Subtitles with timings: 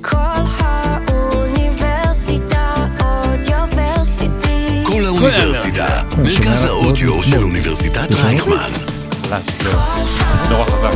[0.00, 0.16] כל
[1.06, 4.82] האוניברסיטה אודיוורסיטי.
[4.86, 8.70] כל האוניברסיטה, מרכז האודיו של אוניברסיטת רייכמן.
[9.30, 9.38] לא.
[10.50, 10.92] נורא חזק.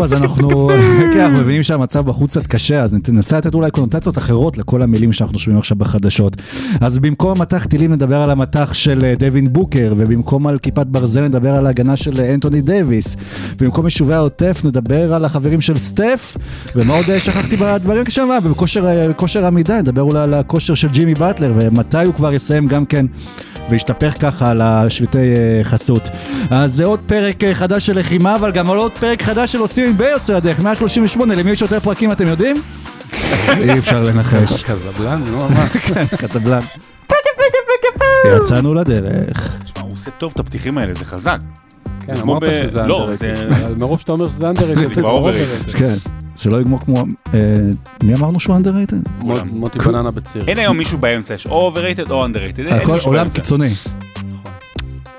[0.00, 0.70] טוב, אז אנחנו,
[1.12, 5.12] כן, אנחנו מבינים שהמצב בחוץ קצת קשה, אז ננסה לתת אולי קונוטציות אחרות לכל המילים
[5.12, 6.36] שאנחנו שומעים עכשיו בחדשות.
[6.80, 11.28] אז במקום מטח טילים נדבר על המטח של אה, דווין בוקר, ובמקום על כיפת ברזל
[11.28, 13.16] נדבר על ההגנה של אה, אנטוני דייוויס,
[13.58, 16.36] ובמקום יישובי העוטף נדבר על החברים של סטף,
[16.76, 20.74] ומה עוד אה, שכחתי בדברים כשם מה, בכושר אה, בכושר עמידה, נדבר אולי על הכושר
[20.74, 23.06] של ג'ימי באטלר, ומתי הוא כבר יסיים גם כן.
[23.70, 26.08] והשתפך ככה על השלטי אה, חסות.
[26.50, 29.98] אז זה עוד פרק חדש של לחימה, אבל גם עוד פרק חדש של עושים עם
[29.98, 32.56] ביוצר הדרך, 138, למי יש יותר פרקים אתם יודעים?
[33.58, 34.62] אי אפשר לנחש.
[34.70, 35.66] קזבלן, נו, מה?
[35.86, 36.60] כן, קטבלן.
[38.36, 39.56] יצאנו לדרך.
[39.64, 41.38] תשמע, הוא עושה טוב את הפתיחים האלה, זה חזק.
[42.06, 43.10] כן, אמרת שזה לא.
[43.14, 45.76] זה- אבל מרוב שאתה אומר שזה underrated, זה כבר overrated.
[45.78, 45.94] כן,
[46.38, 47.04] שלא יגמור כמו...
[47.34, 47.38] אה,
[48.02, 48.92] מי אמרנו שהוא?
[49.22, 50.42] מו- מוטי בננה בציר.
[50.48, 52.24] אין היום מישהו באמצע, יש או overrated או
[52.68, 53.28] אין הכל עולם.
[53.30, 53.70] קיצוני.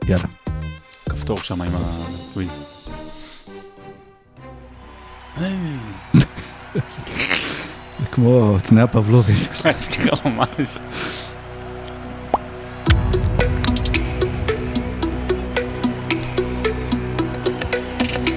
[0.07, 0.23] יאללה.
[1.09, 2.49] כפתור שם עם הטוויט.
[5.38, 5.48] זה
[8.12, 9.50] כמו תנאי הפבלובית.
[9.80, 10.78] יש לי גם ממש.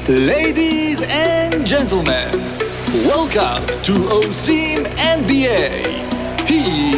[0.10, 2.32] Ladies and gentlemen,
[3.12, 4.80] welcome to OSIM
[5.20, 5.66] NBA.
[6.50, 6.90] Here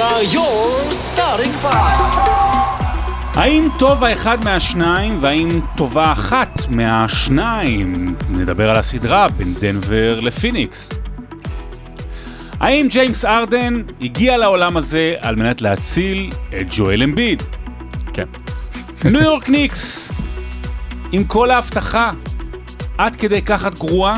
[0.00, 0.68] are your
[1.08, 2.53] starting five.
[3.35, 8.15] האם טוב האחד מהשניים והאם טובה אחת מהשניים?
[8.29, 10.89] נדבר על הסדרה בין דנבר לפיניקס.
[12.59, 16.29] האם ג'יימס ארדן הגיע לעולם הזה על מנת להציל
[16.61, 17.43] את ג'ואל אמביד?
[18.13, 18.25] כן.
[19.05, 20.11] ניו יורק ניקס,
[21.11, 22.11] עם כל ההבטחה,
[22.97, 24.17] עד כדי כך את גרועה?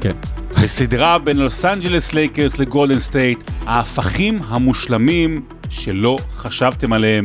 [0.00, 0.14] כן.
[0.62, 7.24] בסדרה בין לוס אנג'לס לייקרס לגולדן סטייט, ההפכים המושלמים שלא חשבתם עליהם.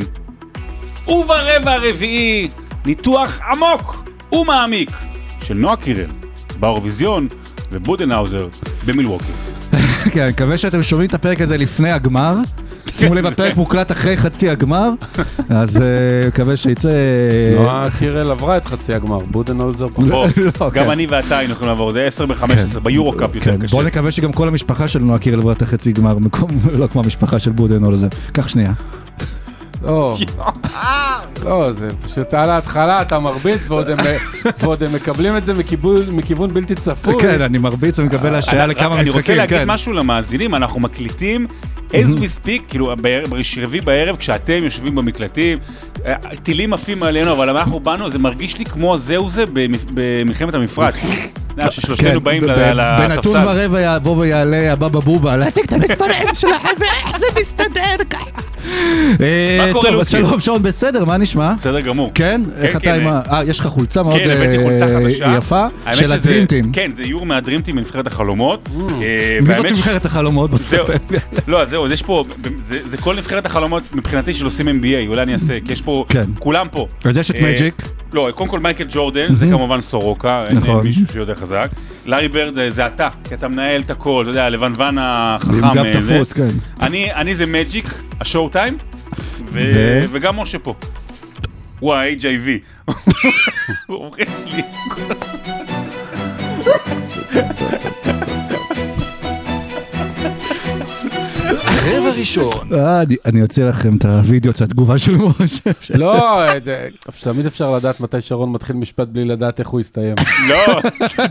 [1.08, 2.50] וברבע הרביעי,
[2.86, 4.92] ניתוח עמוק ומעמיק
[5.44, 6.06] של נועה קירל
[6.60, 7.28] באירוויזיון
[7.72, 8.48] ובודנהאוזר
[8.86, 9.32] במילווקי.
[10.12, 12.36] כן, אני מקווה שאתם שומעים את הפרק הזה לפני הגמר.
[12.92, 14.90] שימו לב, הפרק מוקלט אחרי חצי הגמר,
[15.50, 16.90] אז אה, מקווה שיצא...
[17.56, 20.06] נועה קירל עברה את חצי הגמר, בודנהולזר פחות.
[20.06, 20.90] בוא, לא, גם כן.
[20.90, 22.84] אני ואתה היינו יכולים לעבור, זה 10 ב-15, כן.
[22.84, 23.72] ביורו-קאפ יותר כן, קשה.
[23.72, 26.18] בוא נקווה שגם כל המשפחה של נועה קירל עברה את החצי גמר,
[26.74, 27.52] לא כמו המשפחה של
[27.92, 28.08] לזה.
[28.32, 28.74] קח שנייה.
[29.84, 30.16] לא,
[31.46, 33.98] לא, זה פשוט על ההתחלה, אתה מרביץ ועוד הם-
[34.60, 37.16] ועוד הם מקבלים את זה מכיוון- מכיוון בלתי צפוי.
[37.22, 39.68] כן, אני מרביץ ומקבל השעיה אני- לכמה אני רוצה משחקים, להגיד כן.
[39.72, 41.48] משהו למאזינים, אנחנו מקליטים
[41.90, 42.94] as we speak, כאילו
[43.56, 45.58] ברביעי בערב, כשאתם יושבים במקלטים,
[46.06, 46.14] אה,
[46.44, 50.96] טילים עפים עלינו, אבל אנחנו באנו, זה מרגיש לי כמו זהו זה במ- במלחמת המפרץ.
[51.54, 53.48] אתה יודע, ששלושתנו כן, באים ב- ל- ב- בנתון לספסל.
[53.48, 58.42] ורבע יבוא ויעלה הבבא בובה להציג את המספרים שלכם ואיך זה מסתדר ככה.
[59.22, 60.28] אה, מה קורה, טוב, אז לוקי?
[60.28, 61.54] שלום שון, בסדר, מה נשמע?
[61.54, 62.12] בסדר גמור.
[62.16, 62.42] כן?
[62.58, 63.22] איך אתה כן, עם ה...
[63.32, 65.38] אה, יש לך חולצה מאוד כן, אה.
[65.38, 66.64] יפה, של הדרימטים.
[66.74, 68.70] כן, זה איור מהדרימטים מנבחרת החלומות.
[69.02, 70.52] אה, מי זאת נבחרת החלומות?
[71.48, 72.24] לא, זהו, יש פה,
[72.86, 76.24] זה, כל נבחרת החלומות מבחינתי של עושים NBA, אולי אני אעשה, כי יש פה, כן.
[76.40, 76.88] כולם פה.
[77.06, 77.82] אז יש את אה, מג'יק.
[78.14, 80.84] לא, קודם כל מייקל ג'ורדן, זה כמובן סורוקה, אין נכון.
[80.84, 81.70] מישהו שיודע חזק.
[82.06, 85.64] לארי ברד זה, זה אתה, כי אתה מנהל את הכל, אתה יודע, לבנוון החכם.
[85.66, 85.92] עם גב אה.
[86.02, 86.48] תפוס, כן.
[86.82, 88.74] אני, אני זה מג'יק, השואו טיים,
[90.12, 90.74] וגם משה פה.
[91.80, 92.50] הוא ה-HIV.
[93.88, 94.62] הוא הורס לי.
[102.14, 105.70] רבע ראשון, אה, אני- אני אוציא לכם את הוידאו של התגובה של משה.
[105.96, 106.88] לא, זה-
[107.24, 110.16] תמיד אפשר לדעת מתי שרון מתחיל משפט בלי לדעת איך הוא יסתיים.
[110.50, 110.80] לא,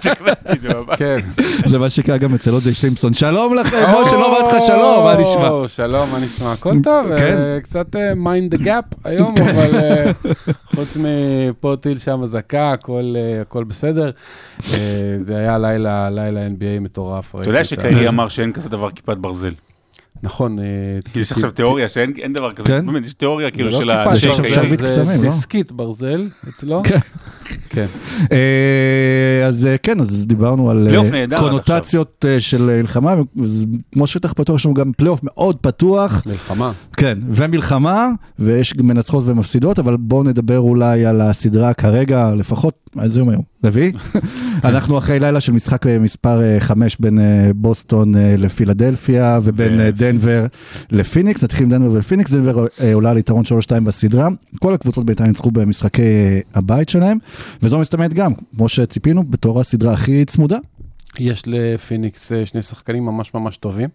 [0.01, 0.09] תכננתי
[0.53, 0.99] את זה ממש.
[0.99, 1.19] כן.
[1.67, 3.15] זה מה שקרה גם אצל עוזי סימפסון.
[3.15, 5.49] שלום לכם, משה, לא אמרתי לך שלום, מה נשמע?
[5.49, 6.53] או, שלום, מה נשמע?
[6.53, 7.37] הכל טוב, כן.
[7.39, 10.11] אה, קצת mind the gap היום, אבל אה,
[10.75, 14.11] חוץ מפה טיל שם אזעקה, הכל אה, הכל בסדר.
[14.73, 14.79] אה,
[15.19, 17.35] זה היה לילה, לילה NBA מטורף.
[17.35, 19.53] אתה יודע שקיירי אמר שאין כזה דבר כיפת ברזל.
[20.23, 20.59] נכון.
[20.59, 20.65] אה,
[21.15, 22.87] יש עכשיו תיאוריה שאין אין דבר כזה, כן?
[22.87, 24.51] באמת, יש תיאוריה כאילו זה לא של כיפה, יש עכשיו.
[24.55, 25.31] שרביט זה קסמים, לא?
[25.31, 26.83] דיסקית ברזל אצלו.
[27.73, 27.87] כן.
[27.87, 27.87] כן.
[28.33, 33.15] אה, אז אה, כן, אז דיברנו על אה, קונוטציות של מלחמה,
[33.93, 36.73] כמו שטח פתוח יש לנו גם פלייאוף מאוד פתוח, מלחמה.
[36.97, 38.09] כן, ומלחמה,
[38.39, 43.43] ויש מנצחות ומפסידות, אבל בואו נדבר אולי על הסדרה כרגע, לפחות איזה יום היום?
[43.65, 43.93] רביעי?
[44.65, 47.19] אנחנו אחרי לילה של משחק מספר 5 בין
[47.55, 50.47] בוסטון לפילדלפיה ובין אה, דנבר
[50.91, 54.29] לפיניקס, נתחיל עם דנבר ופיניקס, דנבר עולה על יתרון 3-2 בסדרה,
[54.61, 57.19] כל הקבוצות בינתיים ניצחו במשחקי הבית שלהם,
[57.63, 60.57] וזו מסתמנת גם, כמו שציפינו, בתור הסדרה הכי צמודה.
[61.19, 63.89] יש לפיניקס אה, שני שחקנים ממש ממש טובים.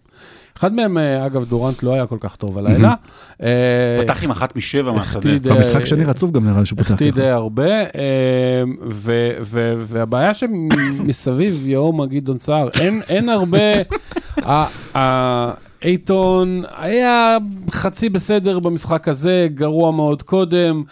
[0.58, 2.94] אחד מהם, אה, אגב, דורנט לא היה כל כך טוב הלילה.
[3.42, 5.18] אה, פתח עם אחת משבע מהשדה.
[5.18, 7.20] החטיא במשחק שני רצוף גם נראה לי שהוא פתח החטיא ככה.
[7.20, 7.84] די הרבה, אה,
[8.90, 13.58] ו- ו- והבעיה שמסביב יהום גדעון סער, אין- אין הרבה,
[14.44, 14.66] ה-
[14.98, 15.52] ה-
[15.84, 17.36] אייטון היה
[17.70, 20.82] חצי בסדר במשחק הזה, גרוע מאוד קודם.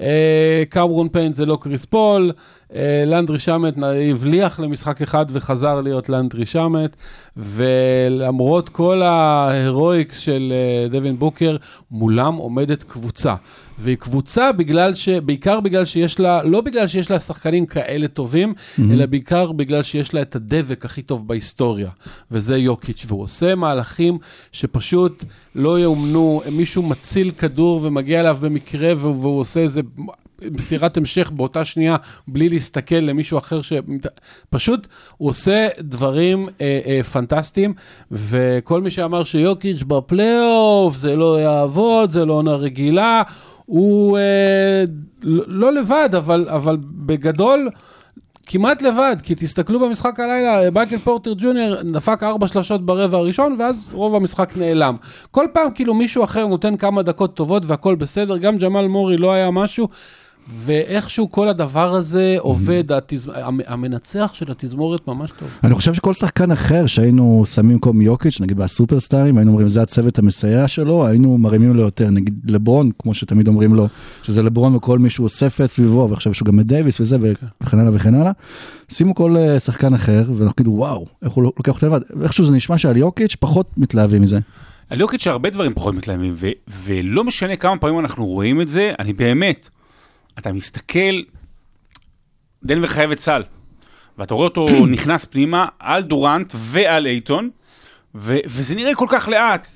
[0.00, 2.32] אה, קמרון פיין זה לא קריס פול,
[3.06, 3.74] לנדרי שמט
[4.10, 6.96] הבליח למשחק אחד וחזר להיות לנדרי שמט,
[7.36, 11.56] ולמרות כל ההירואיקס של אה, דווין בוקר,
[11.90, 13.34] מולם עומדת קבוצה.
[13.78, 15.08] והיא קבוצה בגלל ש...
[15.08, 18.82] בעיקר בגלל שיש לה, לא בגלל שיש לה שחקנים כאלה טובים, mm-hmm.
[18.92, 21.90] אלא בעיקר בגלל שיש לה את הדבק הכי טוב בהיסטוריה,
[22.30, 24.18] וזה יוקיץ', והוא עושה מהלכים
[24.52, 25.24] שפשוט
[25.54, 29.80] לא יאומנו, מישהו מציל כדור ומגיע אליו במקרה, והוא עושה איזה...
[30.52, 31.96] מסירת המשך באותה שנייה
[32.28, 33.72] בלי להסתכל למישהו אחר ש...
[34.50, 37.74] פשוט הוא עושה דברים אה, אה, פנטסטיים,
[38.10, 43.22] וכל מי שאמר שיוקיץ' בפלייאוף זה לא יעבוד, זה לא עונה רגילה,
[43.66, 44.84] הוא אה,
[45.22, 47.70] לא, לא לבד, אבל, אבל בגדול...
[48.52, 53.90] כמעט לבד, כי תסתכלו במשחק הלילה, מייקל פורטר ג'וניור דפק ארבע שלשות ברבע הראשון, ואז
[53.92, 54.94] רוב המשחק נעלם.
[55.30, 59.32] כל פעם כאילו מישהו אחר נותן כמה דקות טובות והכל בסדר, גם ג'מאל מורי לא
[59.32, 59.88] היה משהו,
[60.56, 63.30] ואיכשהו כל הדבר הזה עובד, התז...
[63.34, 65.48] המ- המנצח של התזמורת ממש טוב.
[65.64, 70.18] אני חושב שכל שחקן אחר שהיינו שמים במקום יוקיץ', נגיד בסופרסטארים, היינו אומרים זה הצוות
[70.18, 73.86] המסייע שלו, היינו מרימים לו יותר, נגיד לברון, כמו שתמיד אומרים לו,
[74.22, 77.16] שזה לברון וכל מי שהוא אוסף סביבו, ועכשיו יש לו גם את דייוויס וזה,
[77.62, 78.32] וכן הלאה וכן הלאה.
[78.88, 82.52] שימו כל אה, שחקן אחר, ואנחנו כאילו וואו, איך הוא לוקח אותה לבד, איכשהו זה
[82.52, 84.38] נשמע שעל יוקיץ' פחות מתלהבים מזה.
[84.90, 86.34] על יוקיץ' הרבה דברים פחות מתלהמים,
[86.84, 89.68] ולא משנה כמה פעמים אנחנו רואים את זה, אני באמת,
[90.40, 91.20] אתה מסתכל,
[92.64, 93.42] דנבר חייבת סל,
[94.18, 97.50] ואתה רואה אותו נכנס פנימה על דורנט ועל אייטון,
[98.14, 99.68] ו- וזה נראה כל כך לאט,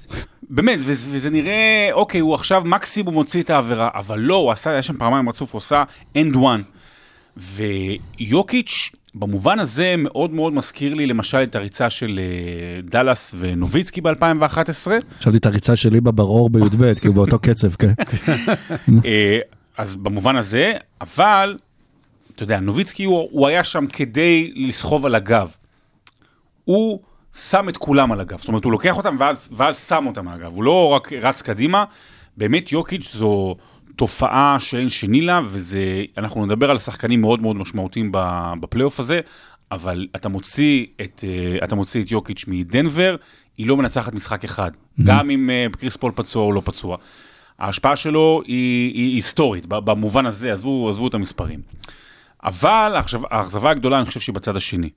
[0.50, 4.70] באמת, ו- וזה נראה, אוקיי, הוא עכשיו מקסימום מוציא את העבירה, אבל לא, הוא עשה,
[4.70, 5.84] היה שם פעמיים רצוף, הוא עשה
[6.18, 6.62] end one.
[7.36, 14.90] ויוקיץ', במובן הזה מאוד מאוד מזכיר לי למשל את הריצה של אה, דאלאס ונוביצקי ב-2011.
[15.18, 17.92] חשבתי את הריצה שלי בברור בי"ב, כי הוא באותו קצב, כן.
[19.76, 21.58] אז במובן הזה, אבל,
[22.34, 25.50] אתה יודע, נוביצקי הוא, הוא היה שם כדי לסחוב על הגב.
[26.64, 27.00] הוא
[27.34, 30.34] שם את כולם על הגב, זאת אומרת, הוא לוקח אותם ואז, ואז שם אותם על
[30.34, 31.84] הגב, הוא לא רק רץ קדימה,
[32.36, 33.56] באמת יוקיץ' זו
[33.96, 38.12] תופעה שאין שני לה, וזה, אנחנו נדבר על שחקנים מאוד מאוד משמעותיים
[38.60, 39.20] בפלייאוף הזה,
[39.70, 43.16] אבל אתה מוציא את, אה, אתה מוציא את יוקיץ' מדנבר,
[43.58, 44.70] היא לא מנצחת משחק אחד,
[45.04, 46.96] גם אם אה, קריס פול פצוע או לא פצוע.
[47.58, 51.60] ההשפעה שלו היא, היא היסטורית, במובן הזה, עזבו, עזבו את המספרים.
[52.44, 52.94] אבל
[53.30, 54.90] האכזבה הגדולה, אני חושב שהיא בצד השני.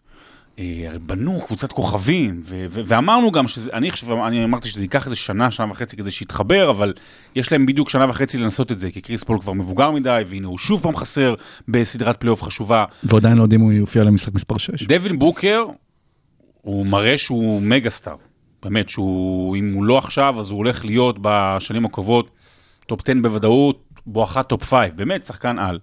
[0.60, 4.82] אה, הרי בנו קבוצת כוכבים, ו- ו- ואמרנו גם שזה, אני חושב, אני אמרתי שזה
[4.82, 6.94] ייקח איזה שנה, שנה וחצי כדי שיתחבר, אבל
[7.36, 10.48] יש להם בדיוק שנה וחצי לנסות את זה, כי קריס פול כבר מבוגר מדי, והנה
[10.48, 11.36] הוא שוב פעם חסר
[11.68, 12.86] בסדרת פלייאוף חשובה.
[13.04, 14.84] ועדיין לא יודעים אם הוא יופיע למשחק מספר 6.
[14.84, 15.66] דווין בוקר,
[16.62, 18.16] הוא מראה שהוא מגה סטאר.
[18.64, 22.30] באמת, שהוא, אם הוא לא עכשיו, אז הוא הולך להיות בשנים הקרובות
[22.88, 25.80] טופ 10 בוודאות, בואכה טופ 5, באמת, שחקן על.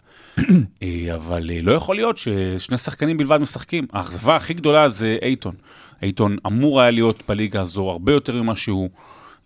[0.82, 3.86] אה, אבל אה, לא יכול להיות ששני שחקנים בלבד משחקים.
[3.92, 5.54] האכזבה הכי גדולה זה אייטון.
[6.02, 8.88] אייטון אמור היה להיות בליגה הזו הרבה יותר ממה שהוא.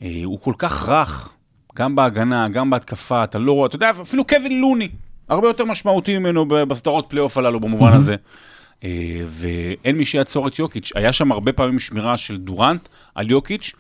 [0.02, 1.32] אה, הוא כל כך רך,
[1.76, 4.88] גם בהגנה, גם בהתקפה, אתה לא רואה, אתה יודע, אפילו קווין לוני,
[5.28, 8.16] הרבה יותר משמעותי ממנו בסדרות פלייאוף הללו במובן הזה.
[9.26, 10.92] ואין מי שיעצור את יוקיץ'.
[10.94, 13.72] היה שם הרבה פעמים שמירה של דורנט על יוקיץ',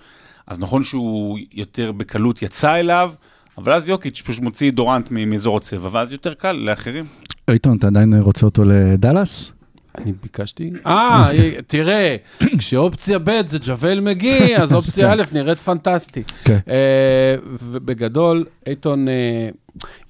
[0.46, 3.12] אז נכון שהוא יותר בקלות יצא אליו,
[3.58, 7.04] אבל אז יוקיץ' פשוט מוציא דורנט מאזור הצבע, ואז יותר קל לאחרים.
[7.48, 9.52] אייטון, אתה עדיין רוצה אותו לדאלאס?
[9.98, 10.70] אני ביקשתי?
[10.86, 11.30] אה,
[11.66, 12.16] תראה,
[12.58, 16.22] כשאופציה ב' זה ג'וול מגי, אז אופציה א' נראית פנטסטי.
[16.44, 16.58] כן.
[16.68, 19.48] אה, ובגדול, אייטון, אה,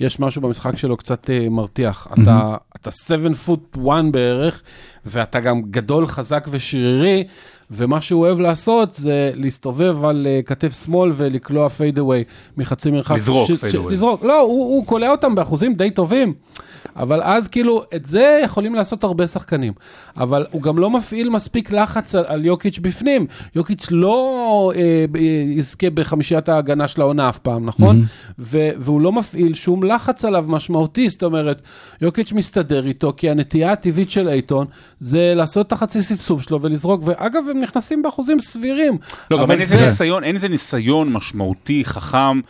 [0.00, 2.08] יש משהו במשחק שלו קצת אה, מרתיח.
[2.12, 4.62] אתה, אתה 7 פוט 1 בערך,
[5.06, 7.24] ואתה גם גדול, חזק ושרירי,
[7.70, 12.24] ומה שהוא אוהב לעשות זה להסתובב על אה, כתף שמאל ולקלוע פיידאווי
[12.56, 13.16] מחצי מרחק.
[13.16, 13.90] לזרוק away.
[13.90, 16.34] לזרוק, לא, הוא, הוא קולע אותם באחוזים די טובים.
[16.98, 19.72] אבל אז כאילו, את זה יכולים לעשות הרבה שחקנים.
[20.16, 23.26] אבל הוא גם לא מפעיל מספיק לחץ על, על יוקיץ' בפנים.
[23.54, 25.04] יוקיץ' לא אה,
[25.56, 28.04] יזכה בחמישיית ההגנה של העונה אף פעם, נכון?
[28.38, 31.62] ו- והוא לא מפעיל שום לחץ עליו משמעותי, זאת אומרת,
[32.02, 34.66] יוקיץ' מסתדר איתו, כי הנטייה הטבעית של אייטון
[35.00, 38.98] זה לעשות את החצי ספסוב שלו ולזרוק, ואגב, הם נכנסים באחוזים סבירים.
[39.30, 42.40] לא, גם אבל אין איזה זה- ניסיון, אין איזה ניסיון משמעותי, חכם.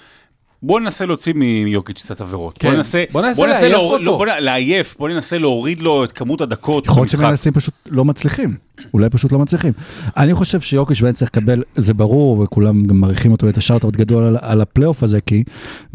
[0.63, 2.59] בוא ננסה להוציא מיוקיץ' קצת עבירות.
[2.59, 2.69] כן.
[2.69, 4.05] בוא ננסה, בוא ננסה לעייף להור- אותו.
[4.05, 7.09] לא, בוא נ- לעייף, בוא ננסה להוריד לו את כמות הדקות יכול להיות.
[7.11, 8.55] שמנסים פשוט לא מצליחים,
[8.95, 9.73] אולי פשוט לא מצליחים.
[10.17, 14.25] אני חושב שיוקיש באמת צריך לקבל, זה ברור, וכולם גם מעריכים אותו את השארט-אאוט גדול
[14.25, 15.45] על, על הפלייאוף הזה, כי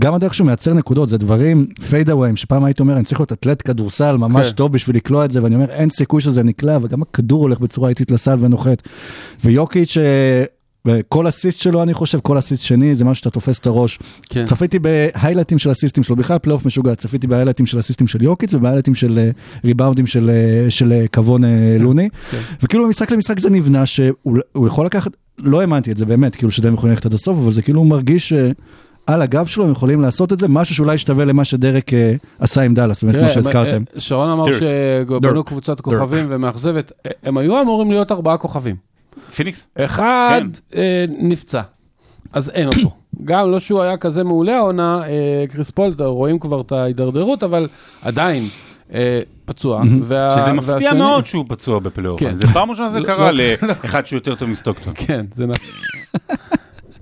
[0.01, 3.31] גם הדרך שהוא מייצר נקודות, זה דברים fadeaway ים, שפעם הייתי אומר, אני צריך להיות
[3.33, 4.53] אתלט כדורסל ממש כן.
[4.53, 7.89] טוב בשביל לקלוע את זה, ואני אומר, אין סיכוי שזה נקלע, וגם הכדור הולך בצורה
[7.89, 8.81] איטית לסל ונוחת.
[9.45, 9.97] ויוקיץ',
[10.87, 13.99] אה, כל אסיסט שלו, אני חושב, כל אסיסט שני, זה משהו שאתה תופס את הראש.
[14.29, 14.45] כן.
[14.45, 18.23] צפיתי ב highlights של אסיסטים שלו, בכלל פלייאוף משוגע, צפיתי ב highlights של אסיסטים של
[18.23, 19.29] יוקיץ וב highlights של אה,
[19.65, 22.09] ריבאונדים של, אה, של קוון אה, לוני.
[22.63, 26.51] וכאילו ממשחק למשחק זה נבנה שהוא הוא יכול לקחת, לא האמנתי את זה באמת, כאילו
[26.51, 30.01] שהם יכולים ללכת עד הסוף, אבל זה כאילו הוא מרגיש שעל הגב שלו הם יכולים
[30.01, 31.91] לעשות את זה, משהו שאולי ישתווה למה שדרק
[32.39, 33.83] עשה עם דאלאס, באמת כמו שהזכרתם.
[33.97, 34.45] שרון אמר.
[34.59, 35.43] שבנו.
[35.43, 36.91] קבוצת כוכבים ומאכזבת,
[37.23, 38.92] הם היו אמורים להיות ארבעה כוכבים.
[39.35, 39.67] פיניקס?
[39.75, 40.77] אחד כן.
[40.79, 41.61] אה, נפצע,
[42.33, 42.91] אז אין אותו.
[43.23, 47.67] גם לא שהוא היה כזה מעולה העונה, אה, קריס פול, רואים כבר את ההידרדרות, אבל
[48.01, 48.49] עדיין
[48.93, 49.81] אה, פצוע.
[50.01, 52.19] וה- שזה מפתיע והשני- מאוד שהוא פצוע בפלייאוף.
[52.19, 52.35] כן.
[52.35, 54.93] זה פעם ראשונה שזה לא- קרה לא- לאחד שהוא יותר טוב מסטוקטון.
[54.95, 55.69] כן, זה נכון.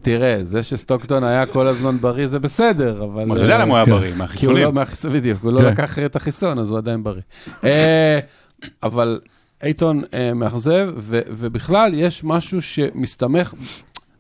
[0.02, 3.32] תראה, זה שסטוקטון היה כל הזמן בריא זה בסדר, אבל...
[3.34, 3.92] אתה יודע למה הוא היה כן.
[3.92, 4.76] בריא, מהחיסונים.
[4.76, 4.84] לא
[5.14, 5.66] בדיוק, הוא לא כן.
[5.68, 7.22] לקח את החיסון, אז הוא עדיין בריא.
[8.84, 9.20] אבל
[9.64, 13.54] אייטון אה, מאכזב, ו- ובכלל יש משהו שמסתמך,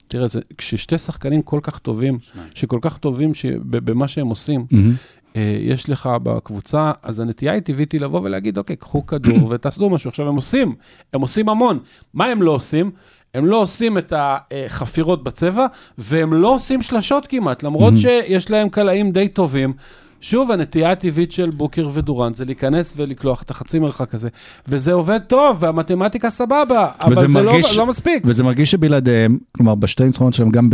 [0.07, 2.17] תראה, זה- כששתי שחקנים כל כך טובים,
[2.55, 4.93] שכל כך טובים ש- ב- במה שהם עושים, מהמם.
[5.35, 9.89] אה, יש לך בקבוצה, אז הנטייה היא טבעית היא לבוא ולהגיד, אוקיי, קחו כדור ותעשו
[9.89, 10.07] משהו.
[10.09, 10.75] עכשיו, הם עושים,
[11.13, 11.79] הם עושים המון.
[12.13, 12.91] מה הם לא עושים?
[13.33, 15.65] הם לא עושים את החפירות בצבע,
[15.97, 19.73] והם לא עושים שלשות כמעט, למרות שיש להם קלעים די טובים.
[20.21, 24.29] שוב, הנטייה הטבעית של בוקר ודורנט זה להיכנס ולקלוע את החצי מרחק הזה,
[24.67, 28.23] וזה עובד טוב, והמתמטיקה סבבה, אבל זה לא, לא מספיק.
[28.25, 30.67] וזה מרגיש שבלעדיהם, כלומר בשתי ניצחונות שלהם גם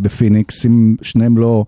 [0.00, 1.64] בפיניקס, אם שניהם לא,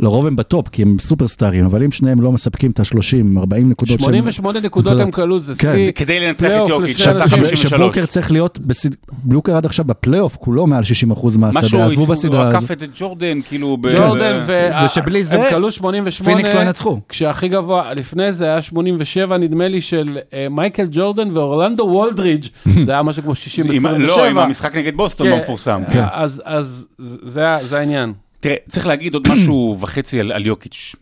[0.00, 4.00] לרוב הם בטופ, כי הם סופרסטארים, אבל אם שניהם לא מספקים את ה-30, 40 נקודות
[4.00, 4.08] שהם...
[4.08, 5.72] 88 נקודות הם קלעו, זה כן.
[5.72, 5.92] שיא.
[5.92, 7.28] כדי לנצח את יוקיץ', שעשה אנשים.
[7.38, 7.66] 53.
[7.66, 8.88] שבוקר צריך להיות, בסד...
[9.22, 10.86] בוקר עד עכשיו בפלייאוף, כולו מעל 60%
[11.26, 12.70] משהו, מהשדה, עזבו הוא בסדרה אף הזאת.
[12.82, 13.76] את ג'ורדן, כאילו...
[13.76, 14.68] ב- ג'ורדן ו...
[14.84, 16.34] ושבלי זה, הם קלעו 88.
[16.36, 17.00] פיניקס לא ינצחו.
[17.08, 22.44] כשהכי גבוה, לפני זה היה 87, נדמה לי, של אה, מייקל ג'ורדן ואורלנדו וולדרידג',
[22.86, 23.36] זה היה משהו כמו 60-27.
[23.74, 25.82] עם- לא, עם המשחק נגד בוסטון כן, המפורסם.
[25.92, 26.04] כן.
[26.12, 28.12] אז אז זה ה- זה העניין.
[28.40, 30.94] תראה, צריך להגיד עוד משהו וחצי על, על יוקיץ'.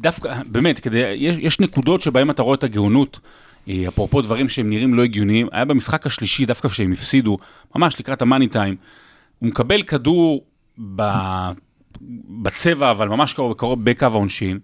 [0.00, 3.20] דווקא, באמת, כדי, יש, יש נקודות שבהן אתה רואה את הגאונות,
[3.68, 7.38] אה, אפרופו דברים שהם נראים לא הגיוניים, היה במשחק השלישי, דווקא כשהם הפסידו,
[7.76, 8.76] ממש לקראת המאני טיים,
[9.38, 10.44] הוא מקבל כדור
[10.96, 11.02] ב,
[12.42, 14.58] בצבע, אבל ממש קרוב, קרוב בקו העונשין,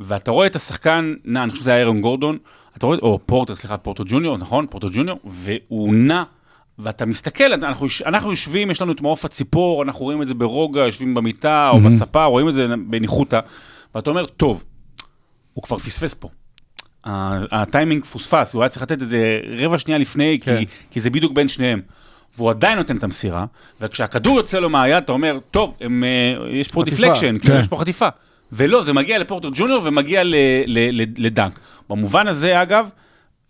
[0.00, 2.38] ואתה רואה את השחקן, נע, אני חושב שזה היה אירון גורדון,
[2.76, 4.66] אתה רואה, או פורטר, סליחה, פורטו ג'וניור, נכון?
[4.66, 6.22] פורטו ג'וניור, והוא נע.
[6.78, 10.80] ואתה מסתכל, אנחנו, אנחנו יושבים, יש לנו את מעוף הציפור, אנחנו רואים את זה ברוגע,
[10.80, 13.40] יושבים במיטה או בספה, רואים את זה בניחותא,
[13.94, 14.64] ואתה אומר, טוב,
[15.54, 16.28] הוא כבר פספס פה.
[17.52, 20.58] הטיימינג פוספס, הוא היה צריך לתת את זה רבע שנייה לפני, כן.
[20.58, 21.80] כי, כי זה בדיוק בין שניהם.
[22.36, 23.44] והוא עדיין נותן את המסירה,
[23.80, 26.84] וכשהכדור יוצא לו מהיד, אתה אומר, טוב, הם, אה, יש פה.
[26.84, 27.60] deflection, כן.
[27.60, 28.08] יש פה חטיפה.
[28.52, 30.34] ולא, זה מגיע לפורטר ג'וניור ומגיע ל-
[30.66, 31.58] ל- ל- לדנק.
[31.90, 32.88] במובן הזה, אגב,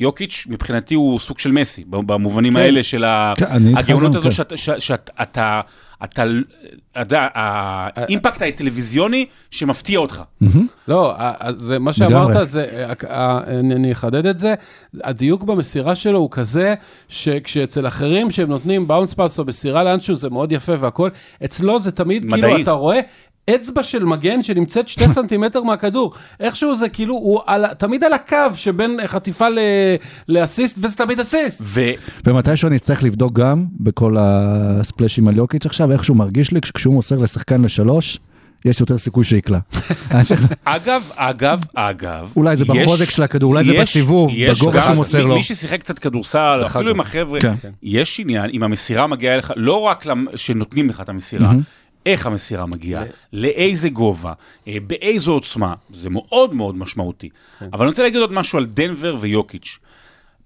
[0.01, 2.59] יוקיץ' מבחינתי הוא סוג של מסי, במובנים כן.
[2.59, 3.05] האלה של
[3.37, 3.47] כן,
[3.77, 4.57] הגאונות הזו כן.
[4.79, 5.61] שאתה, אתה,
[6.05, 6.25] אתה
[6.99, 10.23] יודע, האימפקט הטלוויזיוני שמפתיע אותך.
[10.89, 11.15] לא,
[11.55, 11.93] זה, מה.
[11.93, 12.87] שאמרת זה,
[13.51, 14.55] אני אחדד את זה,
[15.05, 16.75] הדיוק במסירה שלו הוא כזה,
[17.09, 21.09] שכשאצל אחרים שהם נותנים באונס פאס או מסירה לאנשהו זה מאוד יפה והכל,
[21.45, 22.41] אצלו זה תמיד מדעי.
[22.41, 23.01] כאילו אתה רואה
[23.51, 28.37] אצבע של מגן שנמצאת שתי סנטימטר מהכדור, איכשהו זה כאילו, הוא על, תמיד על הקו
[28.55, 29.59] שבין חטיפה ל-
[30.29, 31.63] לאסיסט, וזה תמיד אסיסט.
[31.65, 31.81] ו...
[32.27, 36.95] ומתישהו אני אצטרך לבדוק גם בכל הספלאשים על יוקיץ' עכשיו, איך שהוא מרגיש לי כשהוא
[36.95, 38.19] מוסר לשחקן לשלוש,
[38.65, 39.59] יש יותר סיכוי שיקלע.
[40.65, 45.29] אגב, אגב, אגב, אולי זה בחוזק של הכדור, אולי זה בסיבוב, בגובה שהוא מוסר מי-
[45.29, 45.35] לו.
[45.37, 47.55] מי ששיחק קצת כדורסל, אפילו עם החבר'ה, כן.
[47.83, 50.05] יש עניין, אם המסירה מגיעה אליך, לא רק
[50.37, 51.53] שנותנים לך את המסירה,
[52.07, 54.33] איך המסירה מגיעה, לאיזה גובה,
[54.69, 57.29] אה, באיזו עוצמה, זה מאוד מאוד משמעותי.
[57.73, 59.79] אבל אני רוצה להגיד עוד משהו על דנבר ויוקיץ'.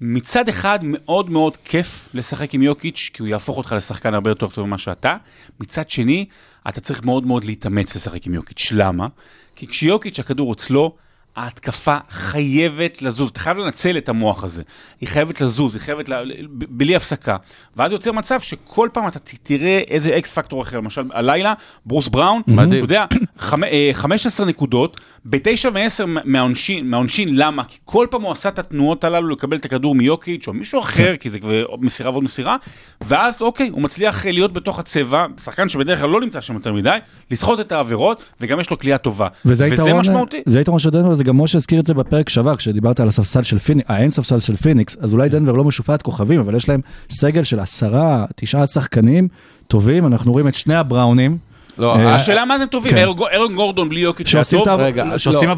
[0.00, 4.48] מצד אחד מאוד מאוד כיף לשחק עם יוקיץ', כי הוא יהפוך אותך לשחקן הרבה יותר
[4.48, 5.16] טוב ממה שאתה.
[5.60, 6.26] מצד שני,
[6.68, 8.72] אתה צריך מאוד מאוד להתאמץ לשחק עם יוקיץ'.
[8.72, 9.06] למה?
[9.56, 10.96] כי כשיוקיץ' הכדור אצלו,
[11.38, 14.62] ההתקפה חייבת לזוז, אתה חייב לנצל את המוח הזה.
[15.00, 16.46] היא חייבת לזוז, היא חייבת, ל...
[16.46, 17.36] ב- בלי הפסקה.
[17.76, 20.76] ואז יוצר מצב שכל פעם אתה תראה איזה אקס פקטור אחר.
[20.76, 21.54] למשל, הלילה,
[21.86, 23.04] ברוס בראון, אתה יודע,
[23.38, 23.64] חמ...
[23.64, 27.64] אה, 15 נקודות, בתשע ועשר מהעונשין, מהעונשין, למה?
[27.64, 31.16] כי כל פעם הוא עשה את התנועות הללו לקבל את הכדור מיוקיץ' או מישהו אחר,
[31.20, 32.56] כי זה כבר מסירה ועוד מסירה,
[33.00, 36.72] ואז אוקיי, הוא מצליח אה, להיות בתוך הצבע, שחקן שבדרך כלל לא נמצא שם יותר
[36.72, 36.98] מדי,
[37.30, 39.28] לסחוט את העבירות, וגם יש לו קליעה טובה.
[39.44, 40.42] וזה וזה היתרון, משמעותי.
[40.46, 43.42] זה היתרון של דנבר, זה גם משה הזכיר את זה בפרק שעבר, כשדיברת על הספסל
[43.42, 46.80] של פיניקס, האין ספסל של פיניקס, אז אולי דנבר לא משופעת כוכבים, אבל יש להם
[47.10, 49.28] סגל של עשרה, תשעה שחקנים
[49.66, 51.38] טובים, אנחנו רואים את שני הבראונים,
[51.78, 52.98] לא, אה, השאלה מה אתם טובים, כן.
[53.34, 54.80] ארון- גורדון בלי יוקיץ' היה שעושים טוב?
[54.80, 54.88] לא,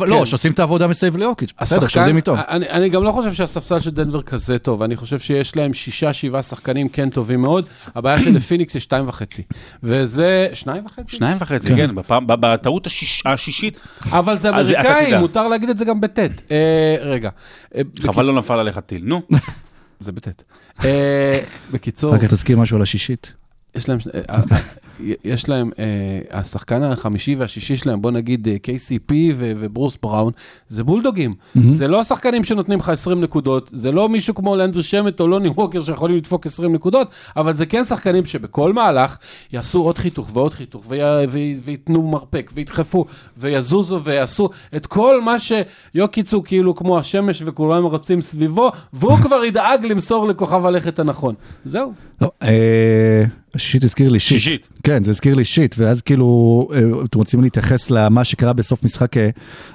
[0.07, 0.27] לא, כן.
[0.27, 2.35] שעושים את העבודה מסביב ליוקיץ', בסדר, שעובדים איתו.
[2.49, 6.13] אני, אני גם לא חושב שהספסל של דנבר כזה טוב, אני חושב שיש להם שישה,
[6.13, 9.43] שבעה שחקנים כן טובים מאוד, הבעיה של לפיניקס זה שתיים וחצי.
[9.83, 11.17] וזה, שניים וחצי?
[11.17, 13.79] שניים וחצי, כן, ב- בטעות השיש- השישית,
[14.11, 15.19] אבל זה אמריקאי.
[15.19, 16.43] מותר להגיד את זה גם בטית.
[16.51, 16.57] אה,
[17.01, 17.31] רגע.
[17.75, 19.23] אה, חבל לא נפל עליך טיל, נו.
[20.01, 20.13] זה.
[20.85, 21.39] אה,
[21.71, 23.33] בקיצור, רק תזכיר משהו על השישית.
[23.75, 24.59] יש להם, אה, אה,
[25.25, 25.85] יש להם, אה,
[26.31, 30.33] השחקן החמישי והשישי שלהם, בוא נגיד אה, KCP וברוס בראון,
[30.69, 31.33] זה בולדוגים.
[31.71, 35.49] זה לא השחקנים שנותנים לך 20 נקודות, זה לא מישהו כמו לנדרי שמט או לוני
[35.49, 39.17] ווקר שיכולים לדפוק 20 נקודות, אבל זה כן שחקנים שבכל מהלך
[39.53, 40.85] יעשו עוד חיתוך ועוד חיתוך,
[41.65, 43.05] וייתנו מרפק, וידחפו,
[43.37, 49.45] ויזוזו ויעשו את כל מה שיוקיץ הוא כאילו כמו השמש וכולם רצים סביבו, והוא כבר
[49.45, 51.35] ידאג למסור לכוכב הלכת הנכון.
[51.65, 51.93] זהו.
[53.61, 54.39] לא, השישית הזכיר לי shit.
[54.41, 54.69] שישית.
[54.83, 59.17] כן, זה הזכיר לי shit, ואז כאילו, אה, אתם רוצים להתייחס למה שקרה בסוף משחק
[59.17, 59.29] אה,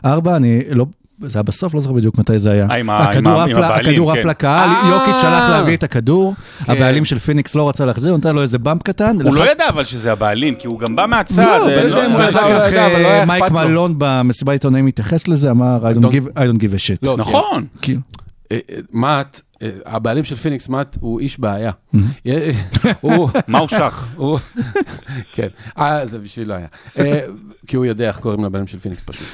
[0.05, 0.85] ארבע, אני לא...
[1.25, 2.67] זה היה בסוף, לא זוכר בדיוק מתי זה היה.
[2.71, 3.41] אה, עם הכדור
[4.11, 4.27] עף כן.
[4.27, 4.89] לקהל, אה.
[4.89, 6.33] יוקיץ' שלח להביא את הכדור,
[6.65, 6.71] כן.
[6.71, 9.15] הבעלים של פיניקס לא רצה להחזיר, נתן לו איזה באמפ קטן.
[9.23, 11.37] הוא לחץ- לא ידע אבל שזה הבעלים, כי הוא גם בא מהצד.
[11.45, 13.51] לא, לא- לא- ואחר לא כך ידע, אבל לא היה אה, מייק.
[13.51, 16.99] מלון במסיבת עיתונאים התייחס לזה, אמר, I don't don't- give- I don't give a shit.
[17.07, 17.65] לא, נכון.
[18.51, 21.71] אה, אה, מאט, אה, הבעלים של פיניקס מאט הוא אישבייה.
[23.47, 24.07] מה הוא שח?
[25.35, 25.47] כן,
[25.77, 26.67] אה, זה בשבילו היה.
[26.99, 27.19] אה,
[27.67, 29.27] כי הוא יודע איך קוראים לבעלים של פיניקס פשוט.